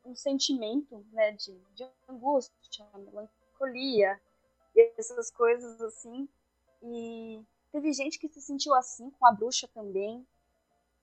um 0.06 0.16
sentimento, 0.16 1.04
né, 1.12 1.32
de, 1.32 1.58
de 1.74 1.90
angústia, 2.08 2.86
melancolia, 2.96 4.22
essas 4.98 5.32
coisas 5.32 5.82
assim. 5.82 6.30
E 6.84 7.44
Teve 7.72 7.94
gente 7.94 8.18
que 8.18 8.28
se 8.28 8.42
sentiu 8.42 8.74
assim 8.74 9.10
com 9.12 9.28
a 9.28 9.32
bruxa 9.32 9.68
também. 9.68 10.26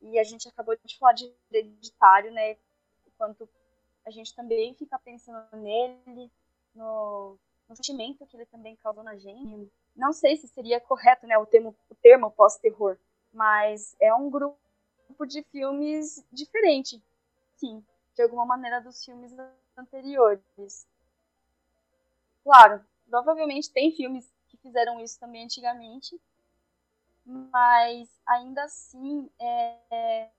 E 0.01 0.19
a 0.19 0.25
gente 0.25 0.49
acabou 0.49 0.77
de 0.85 0.99
falar 0.99 1.13
de 1.13 1.33
hereditário, 1.51 2.33
né? 2.33 2.57
Enquanto 3.07 3.49
a 4.05 4.11
gente 4.11 4.35
também 4.35 4.75
fica 4.75 4.99
pensando 4.99 5.57
nele, 5.57 6.31
no, 6.75 7.39
no 7.69 7.77
sentimento 7.77 8.27
que 8.27 8.37
ele 8.37 8.47
também 8.47 8.77
causou 8.77 9.03
na 9.03 9.17
gente. 9.17 9.71
Não 9.95 10.13
sei 10.13 10.37
se 10.37 10.49
seria 10.49 10.81
correto, 10.81 11.27
né, 11.27 11.39
o 11.39 11.47
termo, 11.47 11.75
o 11.89 11.95
termo 11.95 12.31
pós-terror, 12.31 12.99
mas 13.37 13.95
é 14.01 14.13
um 14.15 14.31
grupo 14.31 14.57
de 15.29 15.43
filmes 15.53 16.25
diferente, 16.33 17.03
sim, 17.55 17.85
de 18.15 18.23
alguma 18.23 18.47
maneira 18.47 18.81
dos 18.81 19.05
filmes 19.05 19.31
anteriores. 19.77 20.89
Claro, 22.43 22.83
provavelmente 23.11 23.71
tem 23.71 23.93
filmes 23.93 24.33
que 24.49 24.57
fizeram 24.57 24.99
isso 25.01 25.21
também 25.21 25.45
antigamente, 25.45 26.19
mas 27.27 28.09
ainda 28.27 28.65
assim, 28.65 29.31
é, 29.39 29.77
é, 29.91 30.31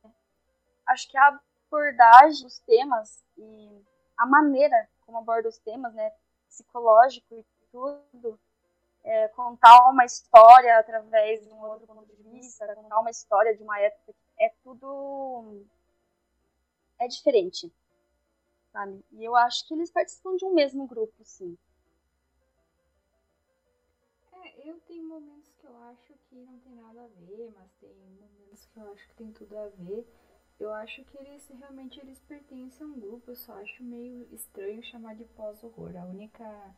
acho 0.87 1.07
que 1.07 1.17
a 1.17 1.39
abordagem 1.67 2.45
dos 2.45 2.57
temas 2.59 3.23
e 3.37 3.85
a 4.17 4.25
maneira 4.25 4.89
como 5.05 5.19
aborda 5.19 5.49
os 5.49 5.59
temas, 5.59 5.93
né, 5.93 6.11
psicológico 6.47 7.35
e 7.35 7.45
tudo, 7.71 8.39
é, 9.07 9.29
contar 9.29 9.89
uma 9.89 10.03
história 10.03 10.77
através 10.77 11.41
de 11.41 11.49
um 11.49 11.61
outro 11.61 11.87
ponto 11.87 12.13
de 12.13 12.23
vista, 12.23 12.75
contar 12.75 12.99
uma 12.99 13.09
história 13.09 13.55
de 13.55 13.63
uma 13.63 13.79
época, 13.79 14.13
é 14.37 14.49
tudo 14.61 15.65
é 16.99 17.07
diferente, 17.07 17.71
sabe? 18.71 19.01
E 19.11 19.23
eu 19.23 19.33
acho 19.35 19.65
que 19.65 19.73
eles 19.73 19.89
participam 19.89 20.35
de 20.35 20.45
um 20.45 20.53
mesmo 20.53 20.85
grupo, 20.85 21.23
sim. 21.23 21.57
É, 24.33 24.69
eu 24.69 24.77
tenho 24.81 25.07
momentos 25.07 25.53
que 25.53 25.65
eu 25.65 25.77
acho 25.83 26.13
que 26.29 26.35
não 26.35 26.59
tem 26.59 26.75
nada 26.75 27.05
a 27.05 27.07
ver, 27.07 27.49
mas 27.55 27.71
tem 27.79 27.93
momentos 27.95 28.65
que 28.65 28.77
eu 28.77 28.91
acho 28.91 29.07
que 29.07 29.15
tem 29.15 29.31
tudo 29.31 29.57
a 29.57 29.67
ver. 29.69 30.05
Eu 30.59 30.73
acho 30.73 31.05
que 31.05 31.17
eles 31.19 31.47
realmente 31.47 31.99
eles 31.99 32.19
pertencem 32.21 32.85
a 32.85 32.89
um 32.89 32.99
grupo, 32.99 33.31
eu 33.31 33.35
só 33.35 33.53
acho 33.53 33.83
meio 33.83 34.27
estranho 34.33 34.83
chamar 34.83 35.15
de 35.15 35.23
pós-horror. 35.23 35.95
A 35.95 36.05
única 36.05 36.75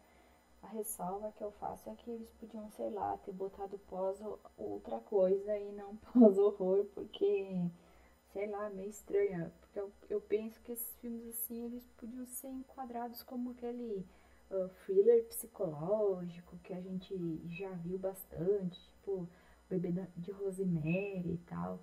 a 0.62 0.68
ressalva 0.68 1.32
que 1.38 1.44
eu 1.44 1.52
faço 1.54 1.90
é 1.90 1.96
que 1.96 2.10
eles 2.10 2.30
podiam, 2.40 2.70
sei 2.72 2.90
lá, 2.90 3.18
ter 3.18 3.32
botado 3.32 3.78
pós 3.90 4.20
outra 4.58 5.00
coisa 5.00 5.58
e 5.58 5.72
não 5.72 5.96
pós-horror, 6.14 6.86
porque, 6.94 7.70
sei 8.34 8.48
lá, 8.48 8.70
meio 8.70 8.90
estranha. 8.90 9.52
Porque 9.60 9.80
eu, 9.80 9.92
eu 10.10 10.22
penso 10.22 10.60
que 10.62 10.72
esses 10.72 10.96
filmes 10.98 11.28
assim, 11.30 11.66
eles 11.66 11.88
podiam 11.98 12.26
ser 12.26 12.50
enquadrados 12.50 13.24
como 13.24 13.52
aquele 13.52 14.06
uh, 14.52 14.70
thriller 14.86 15.26
psicológico 15.26 16.58
que 16.60 16.74
a 16.74 16.82
gente 16.82 17.16
já 17.50 17.72
viu 17.72 17.98
bastante, 17.98 18.80
tipo 18.92 19.28
Bebê 19.70 20.08
de 20.18 20.32
Rosemary 20.32 21.34
e 21.34 21.42
tal. 21.48 21.80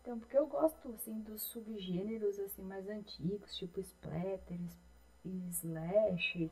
Então, 0.00 0.18
porque 0.18 0.36
eu 0.36 0.46
gosto, 0.46 0.88
assim, 0.94 1.20
dos 1.20 1.42
subgêneros, 1.42 2.38
assim, 2.38 2.62
mais 2.62 2.88
antigos, 2.88 3.54
tipo 3.56 3.80
splatter, 3.80 4.58
slasher, 5.50 6.50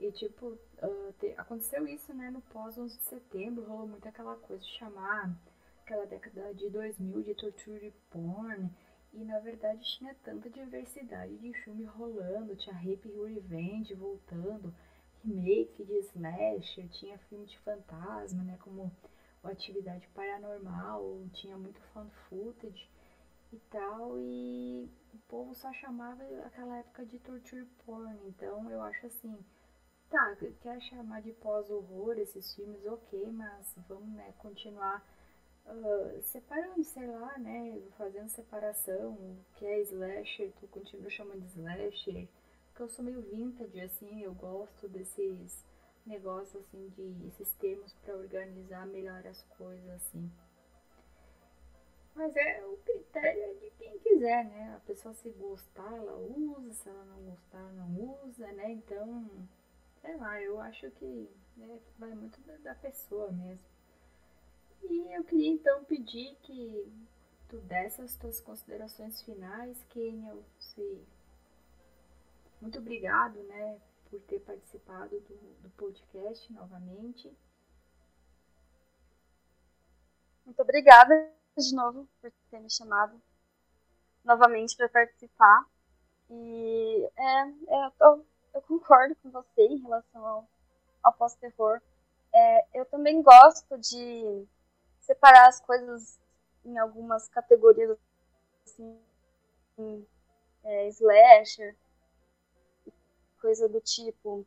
e, 0.00 0.10
tipo, 0.12 0.46
uh, 0.46 1.12
te, 1.18 1.34
aconteceu 1.36 1.86
isso, 1.86 2.12
né, 2.14 2.30
no 2.30 2.40
pós-11 2.40 2.96
de 2.96 3.02
setembro, 3.02 3.64
rolou 3.64 3.86
muito 3.86 4.08
aquela 4.08 4.34
coisa 4.36 4.62
de 4.62 4.70
chamar 4.78 5.36
aquela 5.82 6.06
década 6.06 6.54
de 6.54 6.70
2000 6.70 7.22
de 7.22 7.34
torture 7.34 7.92
porn, 8.10 8.70
e 9.12 9.24
na 9.24 9.38
verdade 9.40 9.82
tinha 9.98 10.14
tanta 10.22 10.48
diversidade 10.48 11.36
de 11.36 11.52
filme 11.52 11.84
rolando, 11.84 12.56
tinha 12.56 12.74
Rape 12.74 13.08
Revenge 13.08 13.92
voltando, 13.94 14.72
remake 15.22 15.84
de 15.84 15.98
slasher, 15.98 16.88
tinha 16.88 17.18
filme 17.18 17.44
de 17.44 17.58
fantasma, 17.58 18.42
né, 18.42 18.56
como 18.60 18.90
o 19.42 19.48
Atividade 19.48 20.08
Paranormal, 20.14 21.26
tinha 21.34 21.58
muito 21.58 21.80
found 21.92 22.10
footage 22.28 22.88
e 23.52 23.58
tal, 23.70 24.18
e 24.18 24.88
o 25.12 25.18
povo 25.28 25.54
só 25.54 25.70
chamava 25.74 26.22
aquela 26.46 26.78
época 26.78 27.04
de 27.04 27.18
torture 27.18 27.66
porn, 27.84 28.16
então 28.28 28.70
eu 28.70 28.80
acho 28.80 29.06
assim, 29.06 29.36
Tá, 30.10 30.36
quer 30.60 30.80
chamar 30.80 31.22
de 31.22 31.32
pós-horror 31.34 32.18
esses 32.18 32.52
filmes, 32.56 32.84
ok, 32.84 33.30
mas 33.30 33.72
vamos 33.88 34.12
né, 34.12 34.34
continuar 34.38 35.06
uh, 35.64 36.20
separando, 36.22 36.82
sei 36.82 37.06
lá, 37.06 37.38
né? 37.38 37.80
Fazendo 37.96 38.28
separação, 38.28 39.12
o 39.12 39.36
que 39.54 39.64
é 39.64 39.80
slasher, 39.82 40.52
tu 40.58 40.66
continua 40.66 41.08
chamando 41.10 41.42
de 41.42 41.50
slasher. 41.50 42.28
Porque 42.66 42.82
eu 42.82 42.88
sou 42.88 43.04
meio 43.04 43.22
vintage, 43.22 43.80
assim, 43.80 44.22
eu 44.22 44.34
gosto 44.34 44.88
desses 44.88 45.64
negócios, 46.04 46.60
assim, 46.64 46.88
de 46.88 47.28
esses 47.28 47.52
termos 47.52 47.92
para 48.02 48.16
organizar 48.16 48.88
melhor 48.88 49.24
as 49.24 49.40
coisas, 49.56 49.88
assim. 49.90 50.28
Mas 52.16 52.34
é 52.34 52.66
o 52.66 52.76
critério 52.78 53.60
de 53.60 53.70
quem 53.78 53.96
quiser, 54.00 54.44
né? 54.44 54.74
A 54.74 54.80
pessoa 54.80 55.14
se 55.14 55.30
gostar, 55.30 55.94
ela 55.94 56.16
usa, 56.16 56.72
se 56.72 56.88
ela 56.88 57.04
não 57.04 57.22
gostar, 57.22 57.72
não 57.74 58.18
usa, 58.24 58.50
né? 58.50 58.72
Então 58.72 59.48
sei 60.00 60.16
lá, 60.16 60.40
eu 60.40 60.60
acho 60.60 60.90
que 60.92 61.30
né, 61.56 61.78
vai 61.98 62.14
muito 62.14 62.40
da, 62.42 62.56
da, 62.58 62.74
pessoa 62.74 63.30
mesmo. 63.32 63.68
E 64.82 65.14
eu 65.14 65.24
queria 65.24 65.50
então 65.50 65.84
pedir 65.84 66.36
que 66.42 66.92
tu 67.48 67.58
desse 67.58 68.00
as 68.00 68.16
tuas 68.16 68.40
considerações 68.40 69.22
finais. 69.22 69.76
Se... 70.58 71.06
Muito 72.60 72.78
obrigado, 72.78 73.42
né, 73.44 73.80
por 74.08 74.20
ter 74.22 74.40
participado 74.40 75.20
do, 75.20 75.36
do 75.62 75.70
podcast 75.70 76.52
novamente. 76.52 77.32
Muito 80.44 80.60
obrigada 80.62 81.30
de 81.56 81.74
novo 81.74 82.08
por 82.20 82.32
ter 82.50 82.60
me 82.60 82.70
chamado 82.70 83.20
novamente 84.24 84.76
para 84.76 84.88
participar. 84.88 85.66
E 86.30 87.08
é, 87.16 87.40
é, 87.68 87.86
eu 87.86 87.90
tô 87.92 88.24
eu 88.54 88.62
concordo 88.62 89.14
com 89.16 89.30
você 89.30 89.62
em 89.62 89.78
relação 89.78 90.26
ao, 90.26 90.48
ao 91.02 91.12
pós-terror. 91.12 91.80
É, 92.32 92.78
eu 92.80 92.86
também 92.86 93.22
gosto 93.22 93.78
de 93.78 94.46
separar 95.00 95.48
as 95.48 95.60
coisas 95.60 96.18
em 96.64 96.78
algumas 96.78 97.28
categorias, 97.28 97.96
assim, 98.64 98.98
é, 100.64 100.88
slasher, 100.88 101.76
coisa 103.40 103.68
do 103.68 103.80
tipo. 103.80 104.46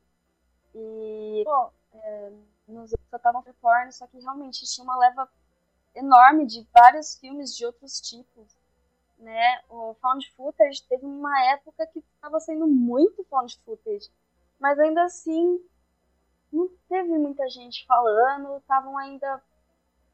E, 0.75 1.43
pô, 1.43 1.71
é, 1.93 2.31
nos 2.67 2.91
só 3.09 3.17
estavam 3.17 3.43
porn, 3.61 3.91
só 3.91 4.07
que 4.07 4.19
realmente 4.19 4.65
tinha 4.65 4.83
uma 4.83 4.97
leva 4.97 5.29
enorme 5.95 6.45
de 6.45 6.67
vários 6.73 7.15
filmes 7.17 7.55
de 7.55 7.65
outros 7.65 8.01
tipos 8.01 8.62
né? 9.23 9.61
O 9.69 9.95
found 9.95 10.29
footage 10.35 10.83
teve 10.87 11.05
uma 11.05 11.45
época 11.53 11.87
que 11.87 11.99
estava 11.99 12.39
sendo 12.39 12.67
muito 12.67 13.23
found 13.25 13.57
footage, 13.65 14.11
mas 14.59 14.77
ainda 14.79 15.03
assim 15.03 15.59
não 16.51 16.69
teve 16.87 17.17
muita 17.17 17.49
gente 17.49 17.85
falando, 17.87 18.57
estavam 18.57 18.95
ainda 18.97 19.41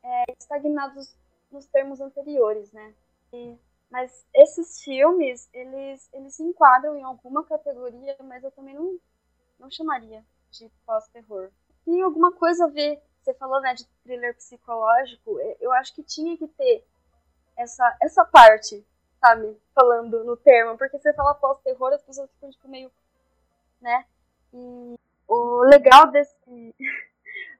é, 0.01 0.23
estagnados 0.39 1.13
nos 1.51 1.65
termos 1.67 1.99
anteriores, 1.99 2.71
né? 2.71 2.93
E, 3.33 3.57
mas 3.89 4.25
esses 4.33 4.81
filmes, 4.81 5.49
eles, 5.51 6.09
eles 6.13 6.35
se 6.35 6.43
enquadram 6.43 6.95
em 6.95 7.03
alguma 7.03 7.43
categoria, 7.43 8.15
mas 8.23 8.43
eu 8.43 8.51
também 8.51 8.75
não, 8.75 8.97
não 9.59 9.69
chamaria 9.69 10.23
de 10.51 10.71
pós-terror. 10.85 11.51
Tem 11.83 12.01
alguma 12.01 12.31
coisa 12.31 12.65
a 12.65 12.69
ver, 12.69 13.01
você 13.21 13.33
falou 13.33 13.59
né, 13.61 13.73
de 13.73 13.85
thriller 14.03 14.35
psicológico, 14.35 15.39
eu 15.59 15.73
acho 15.73 15.93
que 15.95 16.03
tinha 16.03 16.37
que 16.37 16.47
ter 16.47 16.85
essa, 17.57 17.97
essa 18.01 18.23
parte 18.23 18.85
sabe? 19.19 19.57
Falando 19.73 20.23
no 20.23 20.37
termo. 20.37 20.77
Porque 20.77 20.97
você 20.97 21.13
fala 21.13 21.35
pós-terror, 21.35 21.93
as 21.93 22.03
pessoas 22.03 22.29
ficam, 22.31 22.49
tipo, 22.49 22.67
meio. 22.67 22.91
né? 23.81 24.05
E 24.53 24.95
o 25.27 25.63
legal 25.63 26.11
desse. 26.11 26.35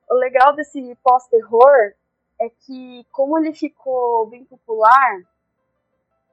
o 0.09 0.15
legal 0.15 0.55
desse 0.55 0.95
pós-terror 1.03 1.93
é 2.39 2.49
que, 2.49 3.05
como 3.11 3.37
ele 3.37 3.53
ficou 3.53 4.27
bem 4.27 4.45
popular, 4.45 5.21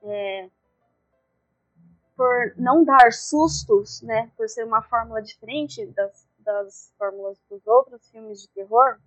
é, 0.05 0.49
por 2.17 2.55
não 2.57 2.85
dar 2.85 3.13
sustos, 3.13 4.01
né? 4.03 4.31
Por 4.37 4.49
ser 4.49 4.65
uma 4.65 4.83
fórmula 4.83 5.21
diferente 5.21 5.85
das, 5.87 6.27
das 6.39 6.93
fórmulas 6.97 7.39
dos 7.51 7.67
outros 7.67 8.09
filmes 8.11 8.41
de 8.41 8.49
terror, 8.49 8.99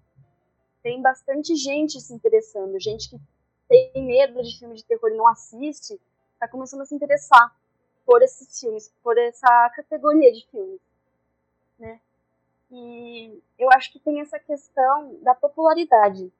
tem 0.83 1.01
bastante 1.01 1.55
gente 1.55 1.99
se 1.99 2.13
interessando, 2.13 2.79
gente 2.79 3.09
que 3.09 3.19
tem 3.67 3.91
medo 3.95 4.41
de 4.41 4.57
filme 4.57 4.75
de 4.75 4.83
terror 4.83 5.09
e 5.11 5.17
não 5.17 5.27
assiste, 5.27 5.99
tá 6.39 6.47
começando 6.47 6.81
a 6.81 6.85
se 6.85 6.95
interessar 6.95 7.55
por 8.05 8.21
esses 8.21 8.59
filmes, 8.59 8.91
por 9.03 9.17
essa 9.17 9.69
categoria 9.75 10.31
de 10.31 10.47
filmes, 10.49 10.81
né? 11.77 11.99
E 12.71 13.41
eu 13.57 13.69
acho 13.71 13.91
que 13.91 13.99
tem 13.99 14.21
essa 14.21 14.39
questão 14.39 15.15
da 15.21 15.35
popularidade. 15.35 16.31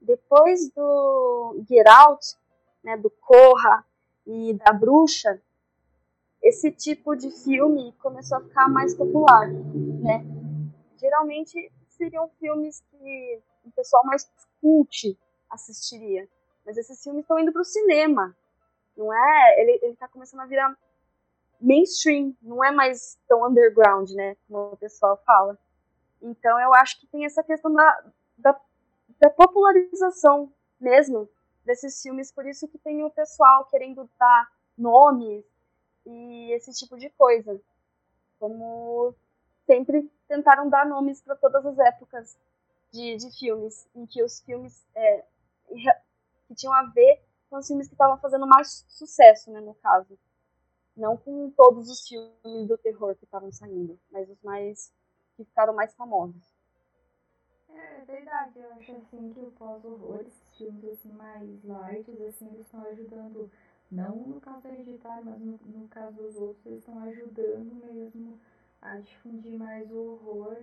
Depois 0.00 0.70
do 0.70 1.62
Get 1.68 1.86
Out, 1.86 2.36
né, 2.82 2.96
do 2.96 3.10
Corra 3.10 3.84
e 4.26 4.54
da 4.54 4.72
Bruxa, 4.72 5.40
esse 6.42 6.70
tipo 6.70 7.14
de 7.14 7.30
filme 7.30 7.92
começou 8.00 8.38
a 8.38 8.40
ficar 8.40 8.68
mais 8.68 8.94
popular, 8.94 9.48
né? 9.48 10.24
Geralmente 10.96 11.70
seriam 11.88 12.28
filmes 12.38 12.82
que 12.90 13.42
o 13.64 13.70
pessoal 13.72 14.04
mais 14.04 14.30
cult 14.60 15.18
assistiria, 15.50 16.26
mas 16.64 16.78
esses 16.78 17.02
filmes 17.02 17.22
estão 17.22 17.38
indo 17.38 17.52
para 17.52 17.62
o 17.62 17.64
cinema, 17.64 18.34
não 19.00 19.12
é? 19.12 19.60
Ele, 19.60 19.80
ele 19.82 19.96
tá 19.96 20.06
começando 20.06 20.40
a 20.40 20.46
virar 20.46 20.76
mainstream, 21.58 22.36
não 22.42 22.62
é 22.62 22.70
mais 22.70 23.18
tão 23.26 23.46
underground, 23.46 24.10
né? 24.10 24.36
Como 24.46 24.72
o 24.72 24.76
pessoal 24.76 25.16
fala. 25.24 25.58
Então 26.20 26.60
eu 26.60 26.74
acho 26.74 27.00
que 27.00 27.06
tem 27.06 27.24
essa 27.24 27.42
questão 27.42 27.72
da, 27.72 28.04
da, 28.36 28.60
da 29.18 29.30
popularização 29.30 30.52
mesmo 30.78 31.28
desses 31.64 32.00
filmes, 32.02 32.30
por 32.30 32.46
isso 32.46 32.68
que 32.68 32.78
tem 32.78 33.02
o 33.02 33.10
pessoal 33.10 33.66
querendo 33.66 34.08
dar 34.18 34.50
nomes 34.76 35.44
e 36.06 36.52
esse 36.52 36.72
tipo 36.72 36.98
de 36.98 37.08
coisa. 37.10 37.58
Como 38.38 39.14
sempre 39.66 40.10
tentaram 40.28 40.68
dar 40.68 40.86
nomes 40.86 41.22
para 41.22 41.36
todas 41.36 41.64
as 41.64 41.78
épocas 41.78 42.36
de, 42.92 43.16
de 43.16 43.38
filmes, 43.38 43.88
em 43.94 44.04
que 44.06 44.22
os 44.22 44.40
filmes 44.40 44.84
é, 44.94 45.24
que 46.48 46.54
tinham 46.54 46.74
a 46.74 46.82
ver 46.84 47.22
com 47.50 47.58
os 47.58 47.66
filmes 47.68 47.88
que 47.88 47.94
estavam 47.94 48.18
fazendo 48.18 48.46
mais 48.46 48.84
sucesso, 48.88 49.50
né, 49.52 49.60
no 49.60 49.74
caso. 49.76 50.18
Não 50.96 51.16
com 51.16 51.50
todos 51.50 51.90
os 51.90 52.06
filmes 52.08 52.68
do 52.68 52.78
terror 52.78 53.14
que 53.16 53.24
estavam 53.24 53.52
saindo, 53.52 53.98
mas 54.10 54.28
os 54.30 54.40
mais 54.42 54.92
que 55.36 55.44
ficaram 55.44 55.74
mais 55.74 55.94
famosos. 55.94 56.42
É 57.68 58.04
verdade, 58.04 58.58
eu 58.58 58.70
acho 58.72 58.92
assim 58.92 59.32
que 59.32 59.40
o 59.40 59.50
pós-horror, 59.52 60.20
esses 60.22 60.56
filmes 60.56 60.84
assim 60.84 61.12
mais 61.12 61.64
light, 61.64 62.10
assim, 62.22 62.46
eles 62.48 62.66
estão 62.66 62.82
ajudando, 62.84 63.50
não 63.90 64.16
no 64.16 64.40
caso 64.40 64.66
Hereditário, 64.68 65.24
mas 65.24 65.40
no, 65.40 65.58
no 65.66 65.88
caso 65.88 66.16
dos 66.16 66.36
outros, 66.36 66.66
eles 66.66 66.78
estão 66.80 66.98
ajudando 67.00 67.74
mesmo 67.86 68.38
a 68.82 68.98
difundir 68.98 69.58
mais 69.58 69.90
o 69.90 69.96
horror, 69.98 70.56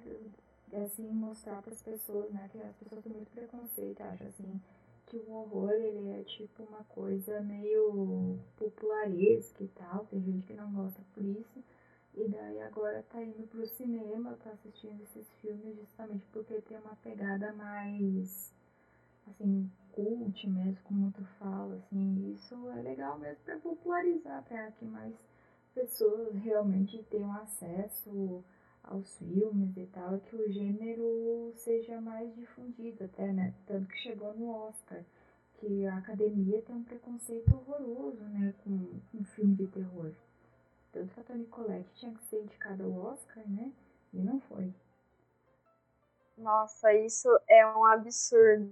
assim, 0.84 1.08
mostrar 1.12 1.62
para 1.62 1.74
as 1.74 1.82
pessoas, 1.82 2.32
né, 2.32 2.50
que 2.52 2.58
as 2.62 2.76
pessoas 2.76 3.04
têm 3.04 3.14
muito 3.14 3.32
preconceito, 3.32 4.02
acho 4.02 4.24
assim, 4.24 4.62
que 5.08 5.18
o 5.18 5.32
horror, 5.32 5.72
ele 5.72 6.10
é 6.10 6.24
tipo 6.24 6.64
uma 6.64 6.84
coisa 6.84 7.41
meio 7.41 8.38
popularesca 8.58 9.64
e 9.64 9.68
tal, 9.70 10.05
tem 10.05 10.22
gente 10.22 10.45
que 10.45 10.53
não 10.53 10.72
gosta 10.72 11.01
por 11.14 11.24
isso, 11.24 11.64
e 12.14 12.28
daí 12.28 12.62
agora 12.62 13.03
tá 13.10 13.24
indo 13.24 13.47
pro 13.47 13.66
cinema, 13.68 14.38
tá 14.43 14.51
assistindo 14.51 15.01
esses 15.03 15.30
filmes 15.41 15.78
justamente 15.78 16.26
porque 16.32 16.62
tem 16.62 16.78
uma 16.78 16.95
pegada 16.97 17.53
mais, 17.53 18.53
assim, 19.28 19.70
cult 19.93 20.47
mesmo, 20.47 20.84
como 20.84 21.12
tu 21.12 21.24
fala, 21.39 21.76
assim, 21.76 22.34
isso 22.34 22.70
é 22.70 22.82
legal 22.82 23.18
mesmo 23.18 23.43
para 23.45 23.58
popularizar, 23.60 24.43
para 24.43 24.72
que 24.72 24.86
mais 24.86 25.14
pessoas 25.74 26.34
realmente 26.36 27.03
tenham 27.03 27.32
acesso 27.34 28.43
aos 28.88 29.18
filmes 29.18 29.76
e 29.78 29.86
tal, 29.88 30.20
que 30.20 30.36
o 30.36 30.52
gênero 30.52 31.52
seja 31.56 32.00
mais 32.02 32.34
difundido 32.36 33.04
até, 33.06 33.32
né? 33.32 33.54
Tanto 33.66 33.88
que 33.88 33.98
chegou 33.98 34.34
no 34.34 34.50
Oscar, 34.68 35.04
que 35.56 35.86
a 35.86 35.98
academia 35.98 36.62
tem 36.62 36.76
um 36.76 36.84
preconceito 36.84 37.54
horroroso, 37.54 38.24
né, 38.24 38.54
com 38.64 38.72
um 39.14 39.24
filme 39.24 39.56
de 39.56 39.68
terror. 39.68 40.12
Tanto 40.92 41.14
que 41.14 41.20
a 41.20 41.24
Toni 41.24 41.46
Collette 41.46 41.90
tinha 41.96 42.14
que 42.14 42.24
ser 42.24 42.42
indicada 42.42 42.84
ao 42.84 42.92
Oscar, 42.92 43.44
né? 43.48 43.72
E 44.14 44.20
não 44.20 44.40
foi. 44.42 44.74
Nossa, 46.38 46.94
isso 46.94 47.30
é 47.48 47.66
um 47.68 47.86
absurdo. 47.86 48.72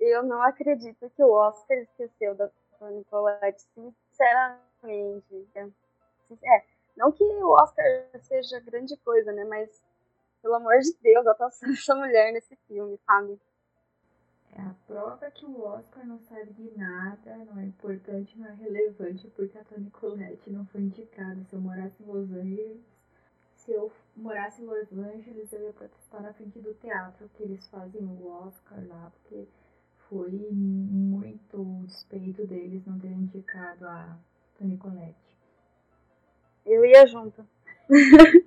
Eu 0.00 0.22
não 0.22 0.42
acredito 0.42 1.10
que 1.10 1.22
o 1.22 1.32
Oscar 1.32 1.76
esqueceu 1.78 2.34
da 2.34 2.50
Toni 2.78 3.04
Collette, 3.04 3.64
sinceramente. 3.74 5.48
É, 6.42 6.64
não 6.96 7.12
que 7.12 7.24
o 7.24 7.50
Oscar 7.50 7.84
seja 8.20 8.60
grande 8.60 8.96
coisa, 8.98 9.32
né? 9.32 9.44
Mas, 9.44 9.82
pelo 10.40 10.54
amor 10.54 10.78
de 10.78 10.92
Deus, 11.02 11.26
a 11.26 11.32
atuação 11.32 11.68
dessa 11.70 11.94
mulher 11.94 12.32
nesse 12.32 12.56
filme, 12.66 12.98
sabe? 13.06 13.40
É 14.54 14.60
a 14.60 14.74
prova 14.86 15.30
que 15.30 15.46
o 15.46 15.62
Oscar 15.62 16.06
não 16.06 16.18
serve 16.20 16.52
de 16.52 16.78
nada, 16.78 17.36
não 17.36 17.58
é 17.58 17.64
importante, 17.64 18.38
não 18.38 18.46
é 18.46 18.54
relevante, 18.54 19.26
porque 19.28 19.56
a 19.56 19.64
Toni 19.64 19.90
Collette 19.90 20.50
não 20.50 20.66
foi 20.66 20.82
indicada. 20.82 21.42
Se 21.44 21.54
eu 21.54 21.60
morasse 21.60 22.02
em 22.02 22.06
Los 22.06 22.30
Angeles, 22.30 22.82
se 23.56 23.72
eu 23.72 23.90
morasse 24.14 24.60
em 24.60 24.66
Los 24.66 24.92
Angeles, 24.92 25.52
eu 25.52 25.62
ia 25.62 25.72
protestar 25.72 26.20
na 26.20 26.34
frente 26.34 26.58
do 26.58 26.74
teatro 26.74 27.30
que 27.30 27.44
eles 27.44 27.66
fazem 27.68 28.02
o 28.04 28.26
Oscar 28.26 28.86
lá, 28.88 29.10
porque 29.10 29.48
foi 30.08 30.48
muito 30.50 31.84
despeito 31.86 32.46
deles 32.46 32.84
não 32.84 32.98
terem 32.98 33.20
indicado 33.20 33.86
a 33.86 34.18
Toni 34.58 34.76
Collette. 34.76 35.21
Eu 36.64 36.84
ia 36.84 37.06
junto. 37.06 37.44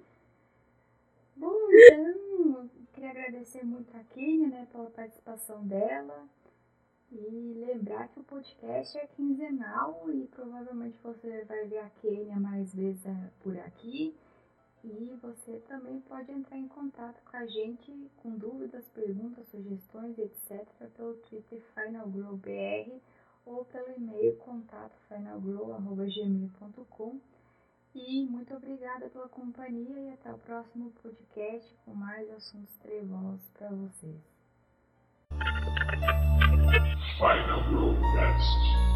Bom, 1.36 1.54
então 1.72 2.70
queria 2.94 3.10
agradecer 3.10 3.66
muito 3.66 3.94
a 3.96 4.04
Kênia 4.14 4.48
né, 4.48 4.68
pela 4.72 4.90
participação 4.90 5.68
dela. 5.68 6.26
E 7.12 7.66
lembrar 7.68 8.08
que 8.10 8.20
o 8.20 8.24
podcast 8.24 8.98
é 8.98 9.06
quinzenal 9.08 10.10
e 10.12 10.28
provavelmente 10.28 10.98
você 11.04 11.44
vai 11.46 11.66
ver 11.66 11.80
a 11.80 11.90
Kênia 12.02 12.40
mais 12.40 12.74
vezes 12.74 13.06
é, 13.06 13.30
por 13.42 13.58
aqui. 13.60 14.16
E 14.84 15.18
você 15.22 15.62
também 15.68 16.00
pode 16.02 16.32
entrar 16.32 16.58
em 16.58 16.68
contato 16.68 17.22
com 17.30 17.38
a 17.38 17.46
gente 17.46 17.92
com 18.18 18.38
dúvidas, 18.38 18.88
perguntas, 18.90 19.48
sugestões, 19.48 20.18
etc. 20.20 20.68
pelo 20.96 21.14
Twitter 21.16 21.62
FinalGrowBR 21.74 23.02
ou 23.46 23.66
pelo 23.66 23.92
e-mail 23.98 24.36
contato 24.38 24.96
finalgrow.gmail.com. 25.08 27.20
E 27.96 28.26
muito 28.26 28.54
obrigada 28.54 29.10
pela 29.10 29.30
companhia 29.30 29.98
e 29.98 30.14
até 30.14 30.30
o 30.30 30.38
próximo 30.38 30.92
podcast 31.02 31.74
com 31.86 31.96
mais 31.96 32.30
assuntos 32.30 32.76
trevosos 32.78 33.50
para 33.58 33.70
vocês. 33.70 34.22
Final 37.18 38.95